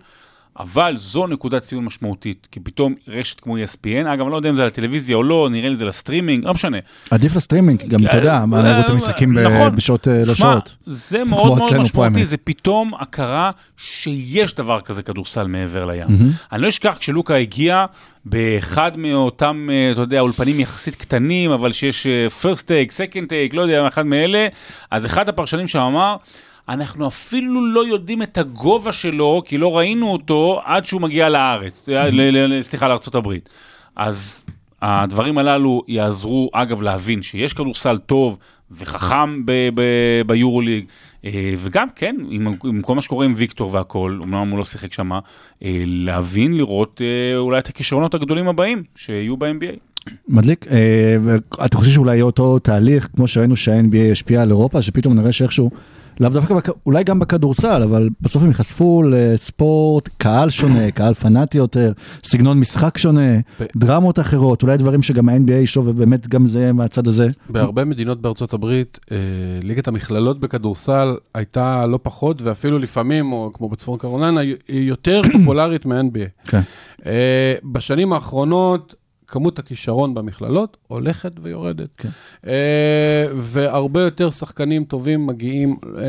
[0.60, 4.56] אבל זו נקודת ציון משמעותית, כי פתאום רשת כמו ESPN, אגב, אני לא יודע אם
[4.56, 6.78] זה על הטלוויזיה או לא, נראה לי זה לסטרימינג, לא משנה.
[7.10, 9.76] עדיף לסטרימינג, גם אתה יודע, מה לראות את המשחקים ב- נכון.
[9.76, 10.74] בשעות אה, לא שעות.
[10.86, 12.26] זה מאוד מאוד משמעותי.
[12.26, 16.06] זה פתאום הכרה שיש דבר כזה כדורסל מעבר לים.
[16.52, 17.84] אני לא אשכח כשלוקה הגיע
[18.24, 23.56] באחד מאותם, אה, אתה יודע, אולפנים יחסית קטנים, אבל שיש אה, first take, second take,
[23.56, 24.46] לא יודע, אחד מאלה,
[24.90, 26.16] אז אחד הפרשנים שם אמר,
[26.70, 31.88] אנחנו אפילו לא יודעים את הגובה שלו, כי לא ראינו אותו עד שהוא מגיע לארץ,
[31.88, 33.28] ל- סליחה, לארה"ב.
[33.96, 34.44] אז
[34.82, 38.38] הדברים הללו יעזרו, אגב, להבין שיש כדורסל טוב
[38.70, 39.42] וחכם
[40.26, 40.84] ביורוליג,
[41.24, 44.92] אה, וגם, כן, עם, עם כל מה שקורה עם ויקטור והכל, אמנם הוא לא שיחק
[44.92, 45.18] שמה,
[45.64, 50.10] אה, להבין, לראות אה, אולי את הכישרונות הגדולים הבאים שיהיו ב-NBA.
[50.28, 55.14] מדליק, אה, ואתה חושב שאולי יהיה אותו תהליך, כמו שראינו שה-NBA השפיע על אירופה, שפתאום
[55.14, 55.70] נראה שאיכשהו,
[56.20, 61.58] לאו דווקא, בכ- אולי גם בכדורסל, אבל בסוף הם ייחשפו לספורט, קהל שונה, קהל פנאטי
[61.58, 61.92] יותר,
[62.24, 63.30] סגנון משחק שונה,
[63.76, 67.28] דרמות אחרות, אולי דברים שגם ה-NBA ישוב, ובאמת גם זה מהצד הזה.
[67.48, 69.16] בהרבה מדינות בארצות הברית, אה,
[69.62, 74.54] ליגת המכללות בכדורסל הייתה לא פחות, ואפילו לפעמים, או כמו בצפון קרוליינה, היא
[74.88, 76.50] יותר פופולרית מה-NBA.
[76.50, 76.60] כן.
[77.06, 78.94] אה, בשנים האחרונות,
[79.30, 81.88] כמות הכישרון במכללות הולכת ויורדת.
[81.96, 82.08] כן.
[82.46, 86.02] אה, והרבה יותר שחקנים טובים מגיעים אה,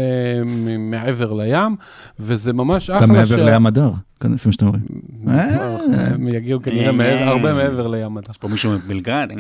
[0.80, 1.76] מעבר לים,
[2.20, 3.08] וזה ממש אחלה.
[3.08, 4.84] גם מעבר לים הדר, כאן לפעמים שאתם רואים.
[5.28, 7.28] אה, הם יגיעו כנראה אה, אה.
[7.28, 8.18] הרבה מעבר לים.
[8.18, 9.32] אתה יש פה מישהו מבלגרד?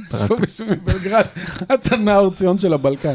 [0.00, 1.24] יש פה מישהו מבלגרד,
[1.74, 3.14] אתה נאור ציון של הבלקן.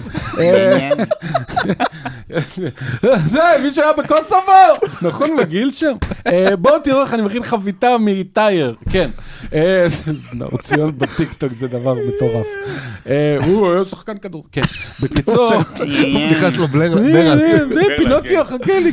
[3.26, 4.88] זה, מישהו היה בקוסובו!
[5.02, 5.94] נכון, מגעיל שם?
[6.28, 9.10] אה, בואו תראו איך אני מכין חביתה מטייר, כן.
[9.54, 9.88] אה,
[10.34, 12.48] נאור ציון בטיקטוק זה דבר מטורף.
[13.10, 14.62] אה, הוא היה שחקן כדור, כן.
[15.04, 15.52] בקיצור,
[16.32, 17.40] נכנס לו בלר, בלר.
[17.42, 18.92] אה, פינוקיו, חכה לי.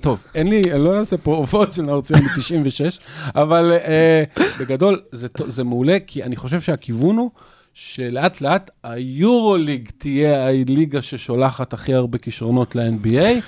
[0.00, 3.00] טוב, אין לי, אני לא אעשה פה הופעות של נאור ציון ב-96,
[3.34, 4.24] אבל אה,
[4.60, 7.30] בגדול זה, זה מעולה, כי אני חושב שהכיוון הוא
[7.74, 13.42] שלאט לאט היורוליג תהיה הליגה ששולחת הכי הרבה כישרונות ל-NBA,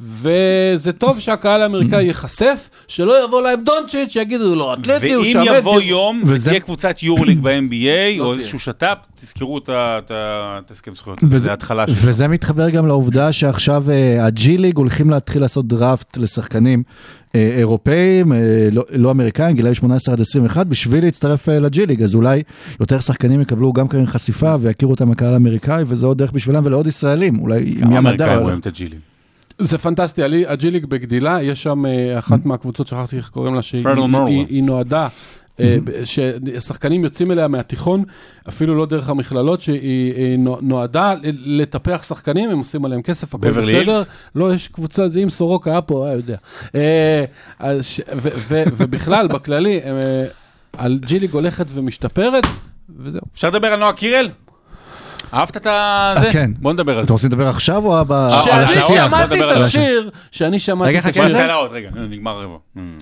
[0.00, 5.58] וזה טוב שהקהל האמריקאי ייחשף, שלא יבוא להם דונצ'יץ', שיגידו לו, אתלטי, הוא ואם שווה...
[5.58, 7.50] יבוא דיו-" יום וזה- ותהיה קבוצת יורוליג ב-NBA,
[8.20, 8.40] או תהיה.
[8.40, 10.10] איזשהו שת"פ, תזכרו את
[10.70, 11.18] ההסכם זכויות.
[11.24, 15.66] וזה- זה ההתחלה של וזה מתחבר גם לעובדה שעכשיו אה, הג'י ליג הולכים להתחיל לעשות
[15.68, 16.82] דראפט לשחקנים
[17.34, 18.38] אה, אירופאים, אה,
[18.72, 22.42] לא, לא אמריקאים, גילאי 18 עד 21, בשביל להצטרף אה, לג'י ליג, אז אולי
[22.80, 26.86] יותר שחקנים יקבלו גם כאן חשיפה ויכירו אותם הקהל האמריקאי, וזה עוד דרך בשבילם ולעוד
[26.86, 28.42] ישראלים, אולי עם כמה ים אמריקאים הדר.
[28.42, 29.17] רואים את הג'ילים.
[29.58, 33.82] זה פנטסטי, הלי- הג'י-ליג בגדילה, יש שם אה, אחת מהקבוצות, שכחתי איך קוראים לה, שהיא
[34.62, 35.08] נועדה,
[35.60, 38.04] אה, ב- ששחקנים יוצאים אליה מהתיכון,
[38.48, 43.46] אפילו לא דרך המכללות, שהיא היא נו- נועדה לטפח שחקנים, הם עושים עליהם כסף, הכל
[43.82, 44.02] בסדר.
[44.34, 46.36] לא, יש קבוצה, אם סורוקה היה פה, היה יודע.
[46.74, 47.24] אה,
[48.16, 49.80] ו- ובכלל, בכללי,
[50.74, 52.44] הג'י-ליג הולכת ומשתפרת,
[52.98, 53.20] וזהו.
[53.34, 54.28] אפשר לדבר על נועה קירל?
[55.34, 55.66] אהבת את.
[56.20, 56.32] זה?
[56.32, 56.50] כן.
[56.58, 57.12] בוא נדבר על אתם זה.
[57.12, 58.86] רוצים לדבר עכשיו או ב- על שאני השטיח?
[59.06, 61.46] שמעתי את השיר, שאני שמעתי רגע, את חכה השיר.
[61.46, 62.56] לה עוד רגע, נגמר הרבע.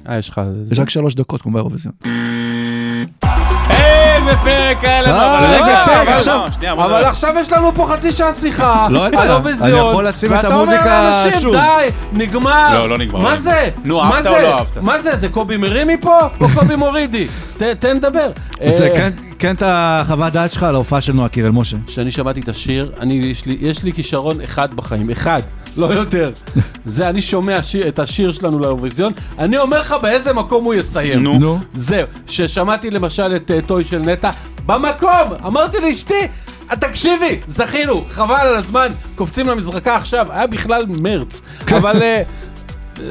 [0.09, 0.41] אה, יש לך...
[0.72, 1.95] יש רק שלוש דקות כמו באירוויזיון.
[3.70, 7.09] איזה פרק היה לנו, אה, אבל איזה רגע, פרק, אבל עכשיו- לא, אבל נדבר.
[7.09, 9.22] עכשיו יש לנו פה חצי שעה שיחה, לא יודע,
[9.62, 10.85] אני יכול לשים את ואתה אומר המוזיקה
[11.24, 11.57] לאנשים, שוב.
[11.57, 12.74] די, נגמר.
[12.79, 13.68] לא, לא נגמר, מה לא זה?
[13.85, 14.31] נו, מה אהבת זה?
[14.31, 14.77] או לא אהבת?
[14.79, 15.16] מה זה?
[15.16, 17.27] זה קובי מרימי פה, או קובי מורידי?
[17.57, 18.31] ת- תן לדבר.
[18.68, 21.76] זה אה, כן- כן את החוות דעת שלך על ההופעה של נועה קירל, משה.
[21.87, 25.41] כשאני שמעתי את השיר, אני, יש, לי, יש לי כישרון אחד בחיים, אחד,
[25.76, 26.32] לא יותר.
[26.87, 31.22] זה, אני שומע שיר, את השיר שלנו לאירוויזיון, אני אומר לך באיזה מקום הוא יסיים.
[31.22, 31.39] נו.
[31.39, 31.59] נו.
[31.74, 34.30] זהו, ששמעתי למשל את uh, טוי של נטע,
[34.66, 35.32] במקום!
[35.47, 36.14] אמרתי לאשתי,
[36.70, 41.43] "אה, תקשיבי, זכינו, חבל על הזמן, קופצים למזרקה עכשיו, היה בכלל מרץ,
[41.76, 42.03] אבל...
[42.03, 42.22] אה,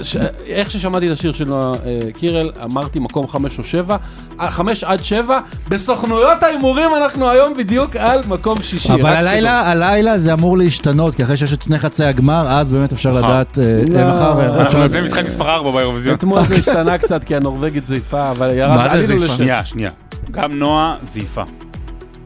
[0.01, 0.15] ש...
[0.45, 3.97] איך ששמעתי את השיר של נועה אה, קירל, אמרתי מקום חמש או שבע,
[4.39, 5.38] אה, חמש עד שבע,
[5.69, 8.93] בסוכנויות ההימורים אנחנו היום בדיוק על מקום שישי.
[8.93, 12.93] אבל הלילה, הלילה זה אמור להשתנות, כי אחרי שיש את שני חצי הגמר, אז באמת
[12.93, 13.19] אפשר מחר.
[13.19, 14.07] לדעת, אה, לא.
[14.07, 16.15] מחר, אנחנו לפני משחק מספר 4 באירוויזיון.
[16.15, 19.23] אתמול זה השתנה קצת כי הנורבגית זייפה, אבל ירד, מה זה עלינו זייפה?
[19.25, 19.36] לשם.
[19.36, 19.91] שנייה, שנייה.
[20.31, 21.43] גם נועה זייפה.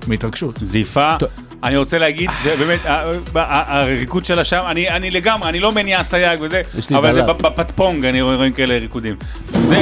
[0.07, 0.59] מהתרגשות.
[0.61, 1.15] זייפה.
[1.63, 2.79] אני רוצה להגיד שבאמת,
[3.35, 6.61] הריקוד שלה שם, אני אני לגמרי, אני לא מניע סייג וזה,
[6.95, 7.21] אבל זה.
[7.23, 9.15] בפטפונג, אני רואה כאלה ריקודים.
[9.51, 9.81] זה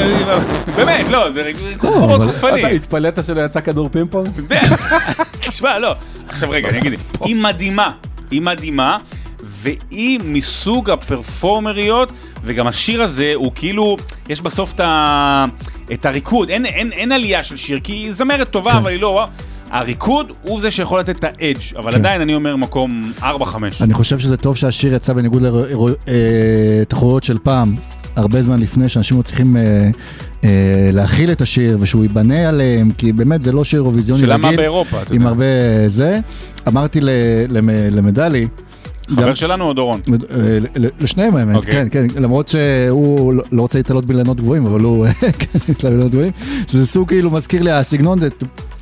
[0.76, 2.60] באמת, לא, זה ריקוד מאוד אבל- חושפני.
[2.60, 4.28] אתה התפלאת שלא יצא כדור פינג פונג?
[5.48, 5.96] תשמע, לא.
[6.30, 6.94] עכשיו רגע, אני אגיד,
[7.26, 7.90] היא מדהימה.
[8.32, 8.98] היא מדהימה,
[9.44, 12.12] והיא מסוג הפרפורמריות,
[12.44, 13.98] וגם השיר הזה הוא כאילו,
[14.30, 15.46] יש בסוף את, ה...
[15.94, 18.78] את הריקוד, אין, אין, אין עלייה של שיר, כי היא זמרת טובה, כן.
[18.78, 19.28] אבל היא לא...
[19.72, 21.98] הריקוד הוא זה שיכול לתת את האדג', אבל כן.
[21.98, 23.24] עדיין אני אומר מקום 4-5.
[23.82, 25.44] אני חושב שזה טוב שהשיר יצא בניגוד
[26.82, 27.76] לתחרויות של פעם,
[28.16, 29.90] הרבה זמן לפני שאנשים לא צריכים אה,
[30.44, 34.48] אה, להכיל את השיר ושהוא ייבנה עליהם, כי באמת זה לא שיר אירוויזיוני שאלה מה
[34.48, 35.28] רגיל, באירופה, אתה עם יודע.
[35.28, 35.46] הרבה
[35.88, 36.20] זה.
[36.68, 37.00] אמרתי
[37.92, 38.48] למדלי,
[39.10, 40.02] חבר שלנו או דורון?
[40.32, 40.58] אה,
[41.00, 41.90] לשניהם האמת, אוקיי.
[41.90, 45.08] כן, כן, למרות שהוא לא- לא רוצה להתעלות באילנות גבוהים, אבל הוא
[45.40, 46.32] כן, התעלה באילנות גבוהים,
[46.68, 48.30] זה סוג כאילו מזכיר לי הסגנון, זה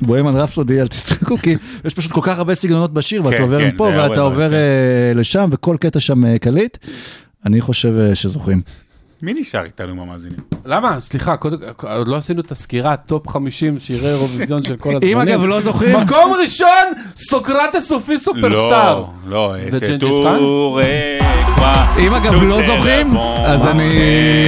[0.02, 3.58] בוהמן רפסודי, אל תצחקו, כי יש פשוט כל כך הרבה סגנונות בשיר, ואתה כן, עובר
[3.58, 4.58] כן, מפה ואתה עובר אה,
[5.14, 6.76] לשם, וכל קטע שם אה, קליט.
[7.46, 8.60] אני חושב שזוכים.
[9.22, 10.38] מי נשאר איתנו עם המאזינים?
[10.64, 11.00] למה?
[11.00, 11.58] סליחה, קודם,
[11.96, 15.18] עוד לא עשינו את הסקירה, טופ 50 שירי אירוויזיון של כל הזמנים.
[15.20, 16.68] אם אגב לא זוכרים, מקום ראשון,
[17.16, 18.98] סוקרטס סופי סופרסטאר.
[18.98, 20.38] לא, לא, וג'נג'יס חאן?
[21.98, 23.90] אם אגב לא זוכרים, אז אני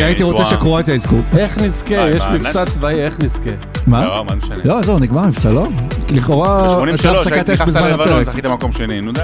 [0.05, 1.17] הייתי רוצה שקרואטיה יזכו.
[1.39, 1.95] איך נזכה?
[1.95, 3.51] אה, יש מבצע צבאי, איך נזכה?
[3.87, 4.05] מה?
[4.05, 4.57] לא, מה משנה?
[4.65, 5.67] לא, זהו, נגמר המבצע, לא?
[6.11, 8.27] לכאורה, הייתה ב-83 הפסקת אש נכנסת בזמן הפרק.
[8.27, 9.21] זכית מקום שני, נו די.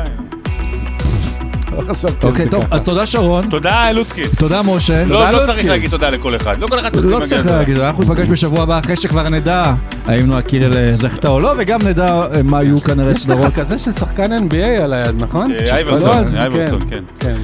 [1.77, 2.75] לא חשבתי על אוקיי, טוב, ככה.
[2.77, 4.23] אז תודה שרון, תודה, לוצקי.
[4.39, 5.05] תודה משה.
[5.05, 5.47] לא, לא לוצקי.
[5.47, 6.57] צריך להגיד תודה לכל אחד.
[6.59, 7.59] לא כל אחד צריך לא להגיד צריך תודה.
[7.59, 9.75] להגיד, אנחנו ניפגש בשבוע הבא אחרי שכבר נדע
[10.07, 13.23] האם נועה קירל אה, זכתה או לא, וגם נדע אה, מה יהיו כנראה יש לך
[13.23, 13.55] סדרות.
[13.55, 15.53] כזה של שחקן NBA על היד, נכון?
[15.53, 17.03] אה, אייברסון, על זה, אייברסון, כן.
[17.21, 17.35] כן.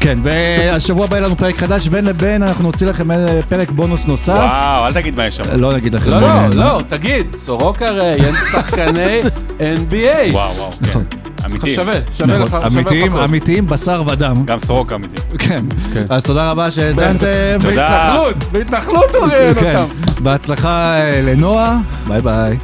[0.00, 4.06] כן, והשבוע הבא יהיה לנו פרק חדש, בין לבין אנחנו נוציא לכם אה, פרק בונוס
[4.06, 4.32] נוסף.
[4.32, 5.42] וואו, אל תגיד מה יש שם.
[5.58, 6.10] לא נגיד לכם.
[6.10, 9.20] לא, לא, אה, לא, תגיד, סורוקה ראיין שחקני
[9.88, 10.32] NBA.
[10.32, 11.04] וואו, וואו, כן.
[11.46, 11.74] אמיתי.
[11.74, 13.18] שווה, שווה לך, נכון, שווה אמיתיים, לך.
[13.28, 14.34] אמיתיים, בשר ודם.
[14.44, 15.38] גם סורוקה אמיתי.
[15.38, 15.64] כן.
[15.94, 16.02] כן.
[16.10, 17.26] אז תודה רבה שהאזנתם.
[17.60, 17.88] תודה.
[17.88, 19.76] בהתנחלות, בהתנחלות הוא ראיין כן.
[19.76, 19.94] אותם.
[20.22, 22.56] בהצלחה אה, לנועה, ביי ביי.